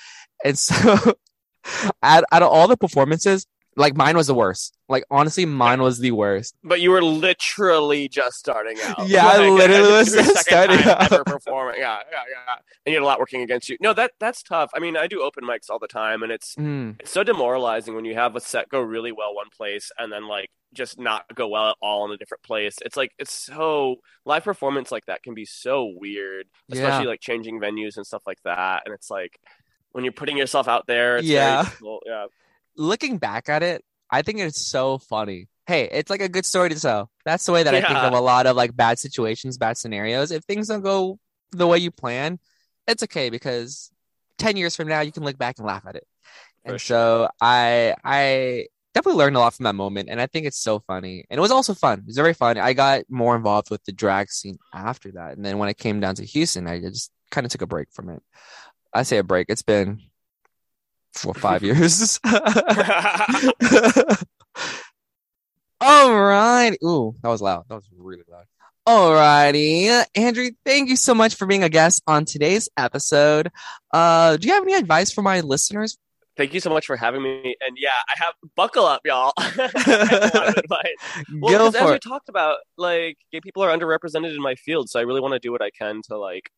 [0.43, 0.97] And so,
[2.03, 3.45] out, out of all the performances,
[3.75, 4.77] like mine was the worst.
[4.89, 6.55] Like honestly, mine was the worst.
[6.63, 9.07] But you were literally just starting out.
[9.07, 11.11] Yeah, I literally was just starting out.
[11.11, 11.79] ever performing.
[11.79, 12.55] Yeah, yeah, yeah.
[12.85, 13.77] And you had a lot working against you.
[13.81, 14.69] No, that that's tough.
[14.75, 17.95] I mean, I do open mics all the time, and it's Mm, it's so demoralizing
[17.95, 21.23] when you have a set go really well one place and then like just not
[21.35, 22.77] go well at all in a different place.
[22.85, 27.09] It's like it's so live performance like that can be so weird, especially Yeah.
[27.09, 28.83] like changing venues and stuff like that.
[28.85, 29.39] And it's like
[29.91, 31.69] when you're putting yourself out there, it's Yeah.
[32.05, 32.25] Yeah.
[32.75, 35.47] Looking back at it, I think it's so funny.
[35.65, 37.09] Hey, it's like a good story to tell.
[37.25, 40.31] That's the way that I think of a lot of like bad situations, bad scenarios.
[40.31, 41.19] If things don't go
[41.51, 42.39] the way you plan,
[42.87, 43.91] it's okay because
[44.37, 46.05] ten years from now you can look back and laugh at it.
[46.65, 50.45] For and so I I definitely learned a lot from that moment and I think
[50.45, 51.25] it's so funny.
[51.29, 51.99] And it was also fun.
[51.99, 52.57] It was very fun.
[52.57, 55.35] I got more involved with the drag scene after that.
[55.35, 57.87] And then when I came down to Houston, I just kind of took a break
[57.91, 58.21] from it.
[58.93, 59.47] I say a break.
[59.49, 60.01] It's been
[61.13, 62.19] for five years.
[65.81, 66.77] All right.
[66.83, 67.65] Ooh, that was loud.
[67.67, 68.45] That was really loud.
[68.85, 69.89] All righty.
[70.15, 73.49] Andrew, thank you so much for being a guest on today's episode.
[73.93, 75.97] Uh, do you have any advice for my listeners?
[76.35, 77.55] Thank you so much for having me.
[77.65, 79.33] And yeah, I have buckle up, y'all.
[79.37, 81.25] I have a lot of advice.
[81.39, 84.89] Well, Go 'cause as we talked about, like gay people are underrepresented in my field,
[84.89, 86.49] so I really want to do what I can to like,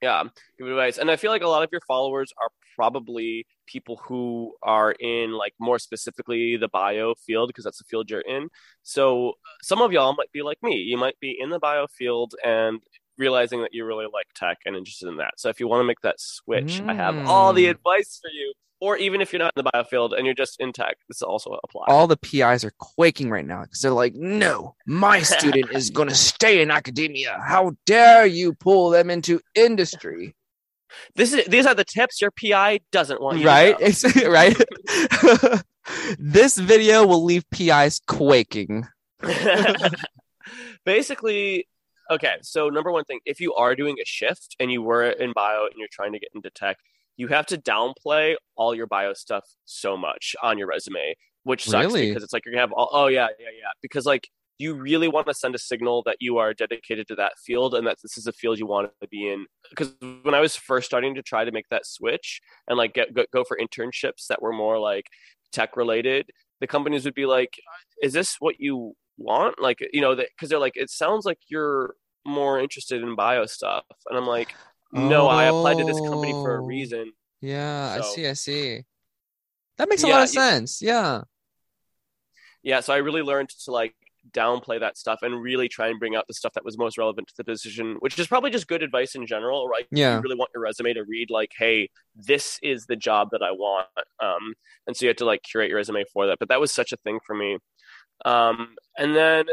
[0.00, 0.24] yeah,
[0.58, 0.98] give advice.
[0.98, 5.32] And I feel like a lot of your followers are probably people who are in
[5.32, 8.48] like more specifically the bio field because that's the field you're in.
[8.82, 10.76] So some of y'all might be like me.
[10.76, 12.80] You might be in the bio field and
[13.18, 15.34] realizing that you really like tech and interested in that.
[15.36, 17.70] So if you want to make that switch, I have all the Mm.
[17.70, 18.52] advice for you.
[18.80, 21.20] Or even if you're not in the bio field and you're just in tech, this
[21.20, 21.86] also applies.
[21.88, 26.08] All the PIs are quaking right now because they're like, no, my student is going
[26.08, 27.40] to stay in academia.
[27.44, 30.36] How dare you pull them into industry?
[31.14, 33.76] This is these are the tips your PI doesn't want you right?
[33.78, 33.88] to know.
[33.88, 35.62] It's, right?
[36.18, 38.86] this video will leave PIs quaking.
[40.84, 41.66] Basically,
[42.10, 45.32] okay, so number one thing, if you are doing a shift and you were in
[45.32, 46.78] bio and you're trying to get into tech,
[47.16, 51.86] you have to downplay all your bio stuff so much on your resume, which sucks
[51.86, 52.08] Really?
[52.08, 53.70] because it's like you're gonna have all, oh yeah, yeah, yeah.
[53.82, 54.28] Because like
[54.58, 57.86] you really want to send a signal that you are dedicated to that field and
[57.86, 59.46] that this is a field you want to be in.
[59.70, 63.14] Because when I was first starting to try to make that switch and like get
[63.30, 65.06] go, for internships that were more like
[65.52, 66.30] tech related,
[66.60, 67.54] the companies would be like,
[68.02, 71.94] "Is this what you want?" Like you know, because they're like, "It sounds like you're
[72.26, 74.54] more interested in bio stuff," and I'm like,
[74.92, 76.66] "No, I applied to this company for a Oh.
[76.66, 78.84] reason." Yeah, I see, I see.
[79.76, 80.82] That makes a Yeah, lot of sense.
[80.82, 81.22] Yeah.
[82.62, 83.94] yeah so i really learned to like
[84.32, 87.26] downplay that stuff and really try and bring out the stuff that was most relevant
[87.28, 90.16] to the position which is probably just good advice in general right Yeah.
[90.16, 93.50] you really want your resume to read like hey this is the job that i
[93.50, 93.86] want
[94.20, 94.54] um
[94.86, 96.92] and so you have to like curate your resume for that but that was such
[96.92, 97.58] a thing for me
[98.24, 99.46] Um, and then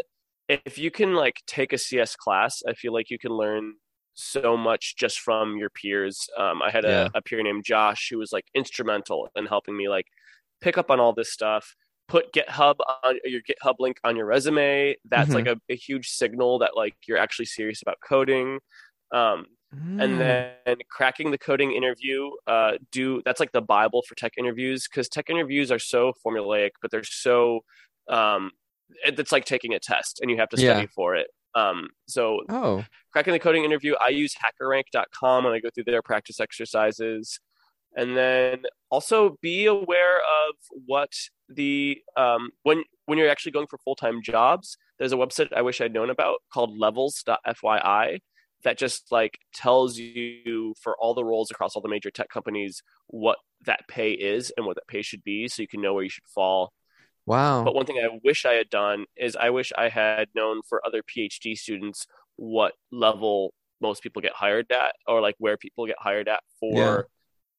[0.47, 3.73] if you can like take a CS class, I feel like you can learn
[4.13, 6.27] so much just from your peers.
[6.37, 7.07] Um, I had a, Yeah.
[7.15, 10.07] a peer named Josh who was like instrumental in helping me like
[10.61, 11.75] pick up on all this stuff.
[12.07, 14.95] Put GitHub on your GitHub link on your resume.
[15.05, 15.33] That's Mhm.
[15.35, 18.59] like a, a huge signal that like you're actually serious about coding.
[19.11, 20.01] Um, Mm.
[20.01, 24.87] and then cracking the coding interview uh, do that's like the bible for tech interviews
[24.87, 27.59] because tech interviews are so formulaic but they're so
[28.07, 28.51] um,
[29.05, 30.87] it- it's like taking a test and you have to study Yeah.
[30.95, 35.69] for it um, so oh, cracking the coding interview i use hackerrank.com and i go
[35.73, 37.39] through their practice exercises
[37.95, 41.11] and then also be aware of what
[41.49, 45.81] the um, when when you're actually going for full-time jobs there's a website i wish
[45.81, 48.19] i'd known about called levels.fyi
[48.63, 52.81] that just like tells you for all the roles across all the major tech companies
[53.07, 56.03] what that pay is and what that pay should be so you can know where
[56.03, 56.73] you should fall
[57.25, 57.63] wow.
[57.63, 60.81] but one thing I wish I had done is I wish I had known for
[60.85, 65.97] other PhD students what level most people get hired at, or like where people get
[65.99, 67.07] hired at for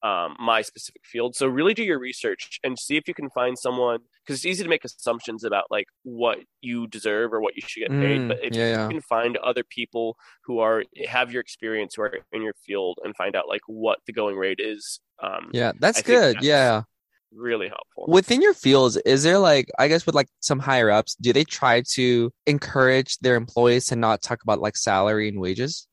[0.03, 1.35] um, my specific field.
[1.35, 4.63] So really do your research and see if you can find someone because it's easy
[4.63, 8.21] to make assumptions about like what you deserve or what you should get paid.
[8.21, 8.89] Mm, but if yeah, you yeah.
[8.89, 13.17] can find other people who are have your experience who are in your field and
[13.17, 16.37] find out like what the going rate is, um, yeah, that's I good.
[16.37, 16.83] that's- yeah.
[17.35, 18.07] really helpful.
[18.09, 21.45] Within your fields, is there like, I guess with like some higher ups, do they
[21.45, 25.89] try to encourage their employees to not talk about like salary and wages?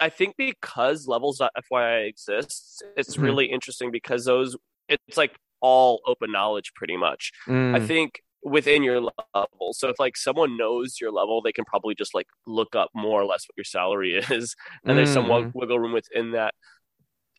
[0.00, 3.22] I think because levels.fyi exists, it's Mhm.
[3.22, 4.56] really interesting because those
[4.88, 7.32] it's like all open knowledge pretty much.
[7.74, 9.72] I Mm, think within your level.
[9.72, 13.20] So if like someone knows your level, they can probably just like look up more
[13.20, 14.54] or less what your salary is,
[14.86, 15.52] and there's some Mm.
[15.54, 16.54] wiggle room within that.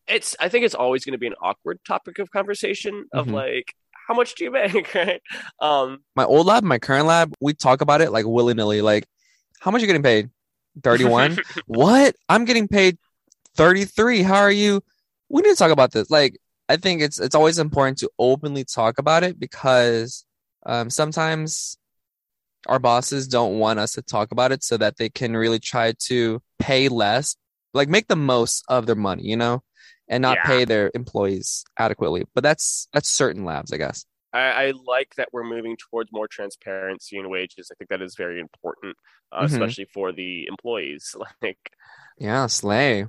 [0.08, 3.34] It's I think it's always going to be an awkward topic of conversation of Mhm.
[3.34, 3.74] like
[4.08, 5.22] how much do you make, right?
[5.62, 8.82] Um, my old lab, my current lab, we talk about it like willy nilly.
[8.82, 9.06] Like,
[9.60, 10.30] how much you getting paid?
[10.84, 11.38] 31?
[11.66, 12.16] what?
[12.28, 12.98] I'm getting paid
[13.56, 14.22] 33.
[14.22, 14.82] How are you?
[15.30, 16.10] We need to talk about this.
[16.10, 20.26] Like, I think it's it's always important to openly talk about it because
[20.66, 21.78] um, sometimes
[22.68, 25.94] our bosses don't want us to talk about it so that they can really try
[26.08, 27.36] to pay less,
[27.74, 29.64] like make the most of their money, you know,
[30.08, 30.46] and not Yeah.
[30.46, 32.26] pay their employees adequately.
[32.36, 34.06] But that's that's certain labs, I guess.
[34.34, 37.70] I, I like that we're moving towards more transparency in wages.
[37.72, 38.96] I think that is very important,
[39.32, 39.46] uh, Mhm.
[39.46, 41.16] especially for the employees.
[41.42, 41.72] Like,
[42.18, 43.08] Yeah, slay.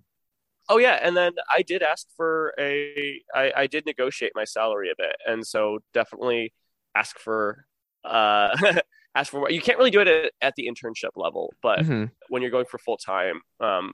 [0.69, 4.91] oh yeah, and then I did ask for a, I, I did negotiate my salary
[4.91, 6.53] a bit, and so definitely
[6.95, 7.67] ask for,
[8.05, 8.57] uh,
[9.15, 9.51] ask for.
[9.51, 12.67] You can't really do it at, at the internship level, but hmm when you're going
[12.67, 13.93] for full time, um,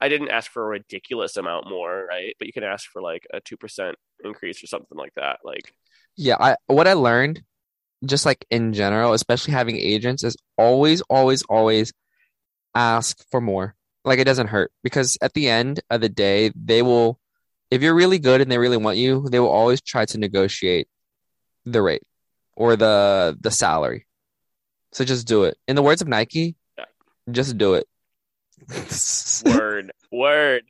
[0.00, 2.34] I didn't ask for a ridiculous amount more, right?
[2.38, 5.38] But you can ask for like a two percent increase or something like that.
[5.44, 5.72] Like,
[6.16, 7.42] Yeah, I what I learned,
[8.04, 11.92] just like in general, especially having agents, is always, always, always
[12.74, 13.74] ask for more.
[14.04, 17.18] Like it doesn't hurt because at the end of the day, they will,
[17.70, 20.88] if you're really good and they really want you, they will always try to negotiate
[21.64, 22.02] the rate
[22.54, 24.06] or the the salary.
[24.92, 25.58] So just do it.
[25.68, 26.54] In the words of Nike,
[27.30, 27.86] just do it.
[29.44, 30.62] word word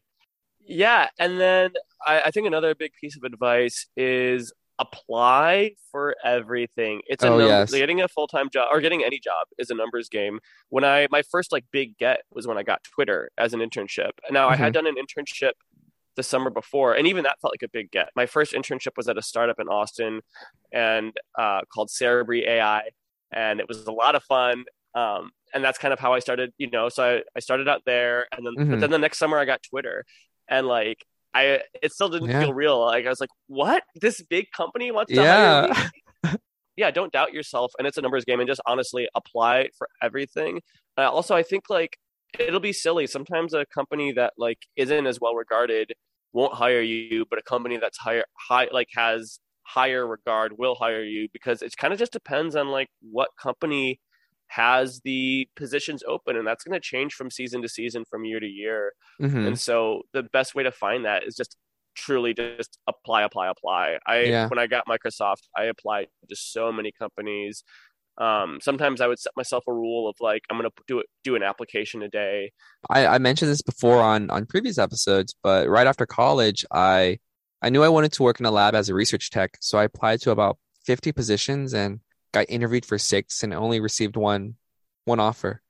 [0.66, 1.70] yeah and then
[2.05, 7.01] I, I think another big piece of advice is apply for everything.
[7.07, 7.70] It's a Oh, num- yes.
[7.72, 10.41] getting a full-time job or getting any job is a numbers game.
[10.68, 14.11] When i my first like big get was when i got twitter as an internship.
[14.31, 15.53] Now i had done an internship
[16.16, 18.11] the summer before and even that felt like a big get.
[18.16, 20.20] My first internship was at a startup in austin
[20.72, 22.83] and uh, called cerebri ai
[23.33, 24.64] and it was a lot of fun
[24.95, 27.83] um, and that's kind of how i started you know so i, I started out
[27.87, 28.81] there and then but Mhm.
[28.81, 30.05] then the next summer i got twitter
[30.49, 31.05] and like
[31.39, 32.41] i it still didn't Yeah.
[32.43, 32.78] feel real.
[32.80, 33.82] Like i was like what?
[34.05, 35.74] This big company wants to Yeah.
[35.74, 35.89] hire
[36.24, 36.39] me?
[36.76, 36.91] Yeah.
[36.91, 40.61] Don't doubt yourself and it's a numbers game and just honestly apply for everything.
[40.99, 41.97] Uh, also i think like
[42.39, 43.07] it'll be silly.
[43.07, 45.93] Sometimes a company that like isn't as well regarded
[46.32, 51.03] won't hire you but a company that's higher high like has higher regard will hire
[51.03, 53.99] you because it kind of just depends on like what company
[54.49, 58.38] has the positions open and that's going to change from season to season from year
[58.40, 59.47] to year Mhm.
[59.49, 61.57] and so the best way to find that is just
[61.97, 64.49] truly just apply apply apply i Yeah.
[64.49, 67.64] when i got microsoft i applied to so many companies
[68.18, 71.07] um, sometimes i would set myself a rule of like i'm going to do it
[71.24, 72.53] do an application a day
[72.88, 77.18] I, I mentioned this before on on previous episodes, but right after college, I
[77.62, 79.84] I knew I wanted to work in a lab as a research tech, so I
[79.84, 82.01] applied to about 50 positions and
[82.37, 84.55] got interviewed for six and only received one
[85.05, 85.62] one offer.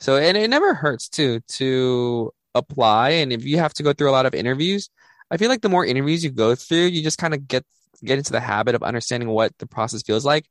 [0.00, 4.10] So and it never hurts too to apply, and if you have to go through
[4.10, 4.90] a lot of interviews,
[5.30, 7.64] I feel like the more interviews you go through, you just kind of get
[8.04, 10.44] get into the habit of understanding what the process feels like.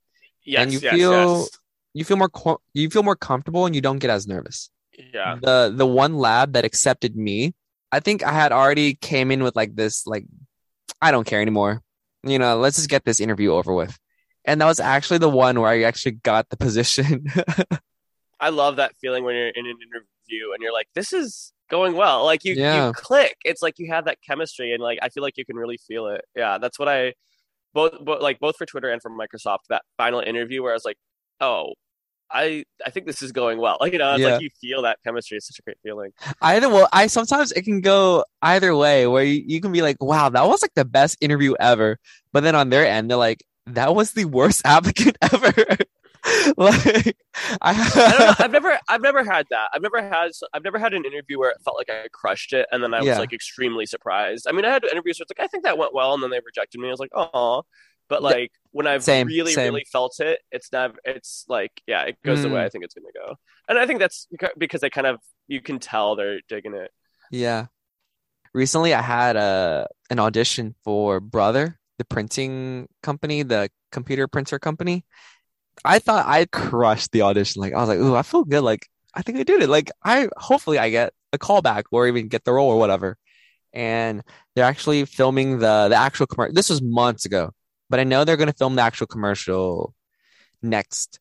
[0.43, 1.49] yes you yes feel- yes
[1.95, 4.69] you feel more co- you feel more comfortable and you don't get as nervous.
[5.13, 5.37] Yeah.
[5.41, 7.53] The the one lab that accepted me,
[7.91, 10.25] I think I had already came in with like this like
[11.01, 11.81] I don't care anymore.
[12.23, 13.93] You know, let's just get this interview over with.
[14.45, 17.25] And that was actually the one where I actually got the position.
[18.39, 21.95] I love that feeling when you're in an interview and you're like, this is going
[21.95, 22.25] well.
[22.25, 22.87] Like you, Yeah.
[22.87, 23.37] you click.
[23.45, 26.07] It's like you have that chemistry, and like I feel like you can really feel
[26.07, 26.21] it.
[26.35, 27.13] Yeah, that's what I
[27.73, 29.59] both, both like both for Twitter and for Microsoft.
[29.69, 30.97] That final interview where I was like,
[31.39, 31.73] oh,
[32.29, 33.77] I I think this is going well.
[33.79, 34.33] Like you know, it's Yeah.
[34.33, 35.37] like you feel that chemistry.
[35.37, 36.11] It's such a great feeling.
[36.41, 40.03] either well, I sometimes it can go either way where you, you can be like,
[40.03, 41.97] wow, that was like the best interview ever.
[42.33, 45.51] But then on their end, they're like, that was the worst applicant ever.
[46.57, 47.15] like
[47.61, 48.33] I, I don't know.
[48.39, 49.69] I've never I've never had that.
[49.73, 52.65] I've never had I've never had an interview where it felt like I crushed it
[52.71, 53.19] and then I was Yeah.
[53.19, 54.47] like extremely surprised.
[54.47, 56.29] I mean, I had interviews where it's like I think that went well and then
[56.29, 56.87] they rejected me.
[56.87, 57.63] I was like, "Oh."
[58.09, 59.73] But like when I've Same, really same.
[59.73, 62.65] really felt it, it's never it's like yeah, it goes the way Mm.
[62.65, 63.35] I think it's going to go.
[63.67, 66.91] And I think that's because they kind of you can tell they're digging it.
[67.31, 67.67] Yeah.
[68.53, 75.05] Recently, I had a an audition for Brother, the printing company, the computer printer company.
[75.85, 77.61] I thought I crushed the audition.
[77.61, 78.61] Like I was like, "Ooh, I feel good.
[78.63, 79.69] Like I think I did it.
[79.69, 83.17] Like I hopefully I get a callback or even get the role or whatever."
[83.73, 84.23] And
[84.55, 86.53] they're actually filming the the actual commercial.
[86.53, 87.51] This was months ago,
[87.89, 89.93] but I know they're going to film the actual commercial
[90.61, 91.19] next.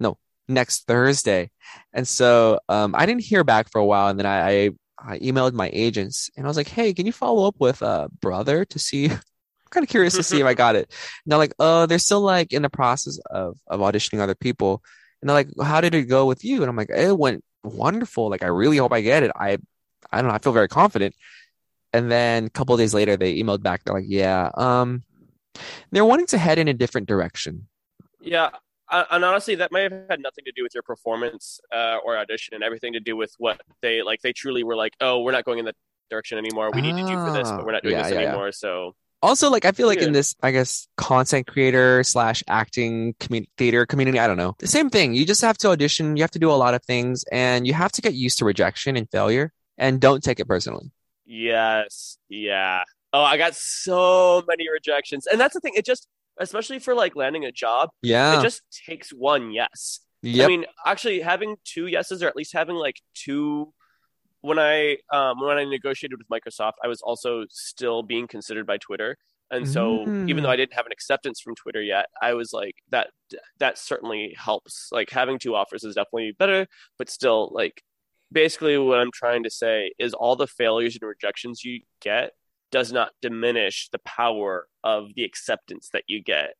[0.00, 1.50] No, next Thursday.
[1.92, 4.70] And so um, I didn't hear back for a while, and then I, I
[5.02, 8.08] I emailed my agents and I was like, "Hey, can you follow up with uh
[8.20, 9.10] brother to see?"
[9.70, 10.90] Kind of curious to see if I got it.
[11.24, 14.82] And they're like, "Oh, they're still like in the process of of auditioning other people."
[15.20, 18.30] And they're like, "How did it go with you?" And I'm like, "It went wonderful.
[18.30, 19.30] Like, I really hope I get it.
[19.34, 19.58] I
[20.10, 20.34] I don't know.
[20.34, 21.14] I feel very confident."
[21.92, 23.84] And then a couple of days later, they emailed back.
[23.84, 25.02] They're like, "Yeah, um,
[25.90, 27.68] they're wanting to head in a different direction."
[28.20, 28.50] Yeah.
[28.92, 32.54] And honestly, that may have had nothing to do with your performance uh, or audition,
[32.54, 34.20] and everything to do with what they like.
[34.20, 35.76] They truly were like, "Oh, we're not going in that
[36.10, 36.72] direction anymore.
[36.74, 38.28] We needed you for this, but we're not doing Ah, this yeah, yeah, yeah.
[38.30, 43.14] anymore." So Also, like I feel like in this, I guess, content creator slash acting
[43.20, 44.56] community, theater community, I don't know.
[44.58, 45.14] The same thing.
[45.14, 46.16] You just have to audition.
[46.16, 48.44] You have to do a lot of things, and you have to get used to
[48.46, 50.90] rejection and failure, and don't take it personally.
[51.26, 52.18] Yes.
[52.28, 52.82] Yeah.
[53.12, 55.26] Oh, I got so many rejections.
[55.26, 55.74] And that's the thing.
[55.76, 56.08] It just,
[56.38, 58.38] especially for like landing a job, Yeah.
[58.38, 60.00] it just takes one yes.
[60.22, 60.46] yep.
[60.46, 63.72] I mean, actually having two yeses or at least having like two
[64.42, 68.78] when I um when I negotiated with Microsoft, I was also still being considered by
[68.78, 69.16] Twitter.
[69.52, 70.52] And so even though Mm.
[70.52, 73.10] I didn't have an acceptance from Twitter yet, I was like that
[73.58, 74.88] that certainly helps.
[74.92, 76.68] Like having two offers is definitely better,
[76.98, 77.82] but still like
[78.30, 82.30] basically what I'm trying to say is all the failures and rejections you get
[82.70, 86.54] does not diminish the power of the acceptance that you get.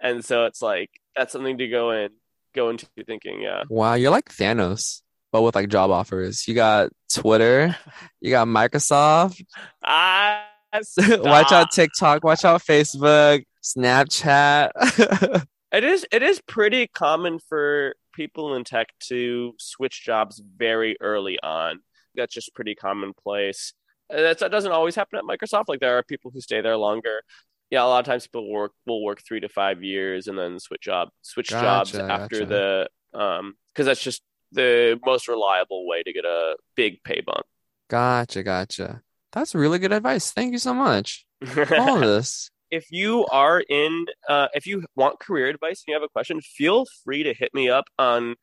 [0.00, 2.10] And so it's like that's something to go in
[2.54, 3.64] go into thinking, yeah.
[3.68, 5.02] wow, you're like Thanos,
[5.36, 6.48] but with like job offers.
[6.48, 7.76] You got Twitter,
[8.22, 9.44] you got Microsoft.
[9.84, 10.46] Ah,
[10.98, 11.70] watch out.
[11.70, 12.24] TikTok.
[12.24, 15.44] Watch out Facebook, Snapchat.
[15.72, 21.38] It is it is pretty common for people in tech to switch jobs very early
[21.42, 21.80] on.
[22.14, 23.74] That's just pretty commonplace.
[24.08, 25.64] Uh, That's, that doesn't always happen at Microsoft.
[25.66, 27.20] Like there are people who stay there longer.
[27.68, 30.60] Yeah, a lot of times people work will work three to five years and then
[30.60, 32.88] switch job switch jobs after gotcha.
[33.12, 34.22] the um because that's just
[34.52, 37.46] the most reliable way to get a big pay bump.
[37.88, 39.02] Gotcha, gotcha.
[39.32, 40.32] That's really good advice.
[40.32, 41.26] Thank you so much.
[41.78, 42.50] All of this.
[42.70, 46.40] if you are in uh, if you want career advice and you have a question
[46.40, 48.34] feel free to hit me up on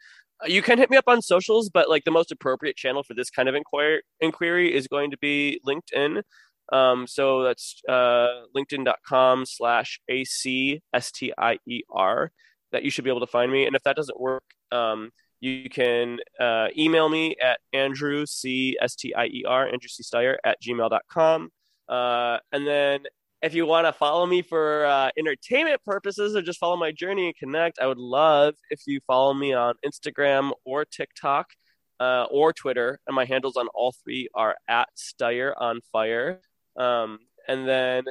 [0.45, 3.29] you can hit me up on socials but like the most appropriate channel for this
[3.29, 6.21] kind of inquiry inquiry is going to be linkedin
[6.71, 9.99] um, so that's uh, linkedin.com slash
[11.03, 12.31] a-c-s-t-i-e-r
[12.71, 15.11] that you should be able to find me and if that doesn't work um,
[15.43, 21.49] you can uh, email me at andrew c s-t-i-e-r andrew c stier at gmail.com
[21.89, 23.01] uh, and then
[23.43, 27.25] if you want to follow me for uh, entertainment purposes or just follow my journey
[27.25, 31.47] and connect, I would love if you follow me on Instagram or TikTok
[31.99, 33.01] uh, or Twitter.
[33.05, 36.39] And my handles on all three are at Stier on Fire.
[36.77, 38.05] Um, and then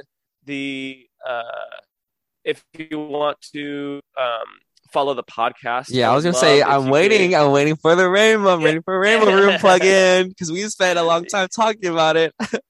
[0.45, 1.41] the uh,
[2.43, 4.45] if you want to um,
[4.93, 7.31] follow the podcast, Yeah, I was gonna say I'm waiting.
[7.31, 8.53] could- I'm waiting for the rainbow.
[8.53, 8.65] I'm Yeah.
[8.65, 12.33] waiting for rainbow room plug in because we spent a long time talking about it.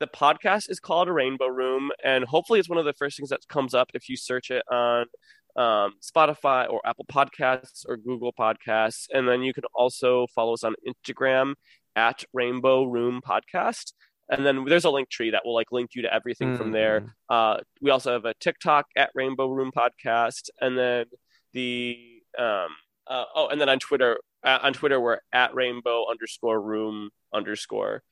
[0.00, 3.28] the podcast is called a Rainbow Room, and hopefully, it's one of the first things
[3.28, 5.06] that comes up if you search it on
[5.54, 9.06] um, Spotify or Apple Podcasts or Google Podcasts.
[9.12, 11.54] And then you can also follow us on Instagram
[11.94, 13.92] at Rainbow Room Podcast.
[14.30, 17.02] And then there's a link tree that will like link you to everything from there.
[17.02, 17.08] Mm.
[17.28, 21.04] Uh, we also have a TikTok at Rainbow Room Podcast, and then
[21.52, 22.68] the Um,
[23.06, 28.02] uh, oh, and then on Twitter, uh, on Twitter, we're at rainbow underscore room underscore.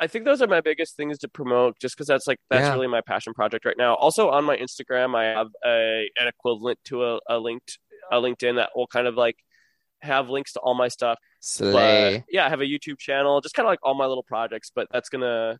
[0.00, 2.72] I think those are my biggest things to promote, just because that's like that's Yeah.
[2.72, 3.94] really my passion project right now.
[3.94, 7.78] Also on my Instagram, I have a an equivalent to a, a linked
[8.10, 9.36] a LinkedIn that will kind of like
[10.00, 11.18] have links to all my stuff.
[11.40, 11.72] Slay.
[12.18, 14.70] But yeah, I have a YouTube channel, just kind of like all my little projects.
[14.74, 15.58] But that's gonna,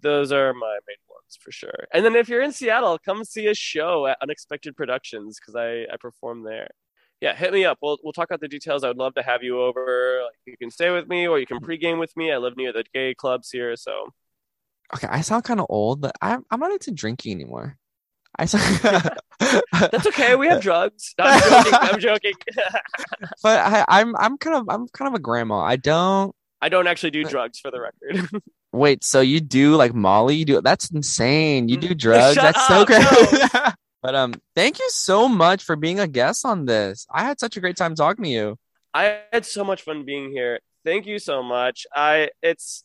[0.00, 1.86] those are my main ones for sure.
[1.92, 5.92] And then if you're in Seattle, come see a show at Unexpected Productions because I
[5.92, 6.68] I perform there.
[7.20, 7.78] Yeah, hit me up.
[7.82, 8.84] We'll we'll talk about the details.
[8.84, 10.20] I would love to have you over.
[10.24, 12.32] Like, you can stay with me or you can pregame with me.
[12.32, 14.12] I live near the gay clubs here, so
[14.94, 17.76] Okay, I sound kind of old, but I'm I'm not into drinking anymore.
[18.38, 18.44] I
[19.90, 20.36] that's okay.
[20.36, 21.14] We have drugs.
[21.18, 21.74] No, I'm joking.
[21.74, 22.32] I'm joking.
[23.42, 25.58] but I, I'm I'm kind of I'm kind of a grandma.
[25.60, 28.42] I don't I don't actually do drugs for the record.
[28.78, 29.04] Wait.
[29.04, 30.36] So you do like Molly?
[30.36, 31.68] You do that's insane.
[31.68, 32.34] You do drugs?
[32.34, 33.74] Shut that's so up, great.
[34.02, 37.06] but um, thank you so much for being a guest on this.
[37.12, 38.58] I had such a great time talking to you.
[38.94, 40.60] I had so much fun being here.
[40.84, 41.86] Thank you so much.
[41.94, 42.84] I it's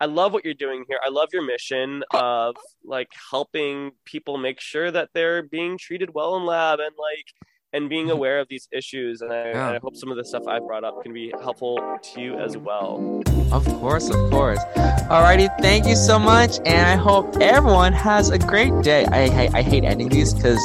[0.00, 0.98] I love what you're doing here.
[1.04, 6.36] I love your mission of like helping people make sure that they're being treated well
[6.36, 8.16] in lab and like and being mm-hmm.
[8.16, 9.20] aware of these issues.
[9.22, 9.66] And I, Yeah.
[9.68, 12.38] and I hope some of the stuff I brought up can be helpful to you
[12.38, 13.22] as well.
[13.50, 14.60] Of course, of course.
[15.10, 19.04] Alrighty, thank you so much, and I hope everyone has a great day.
[19.06, 20.60] I I, I hate ending these because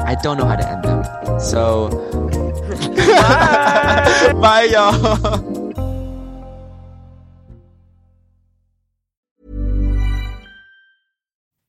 [0.00, 1.40] I don't know how to end them.
[1.40, 1.88] So,
[2.96, 4.32] Bye.
[4.40, 5.46] bye, y'all.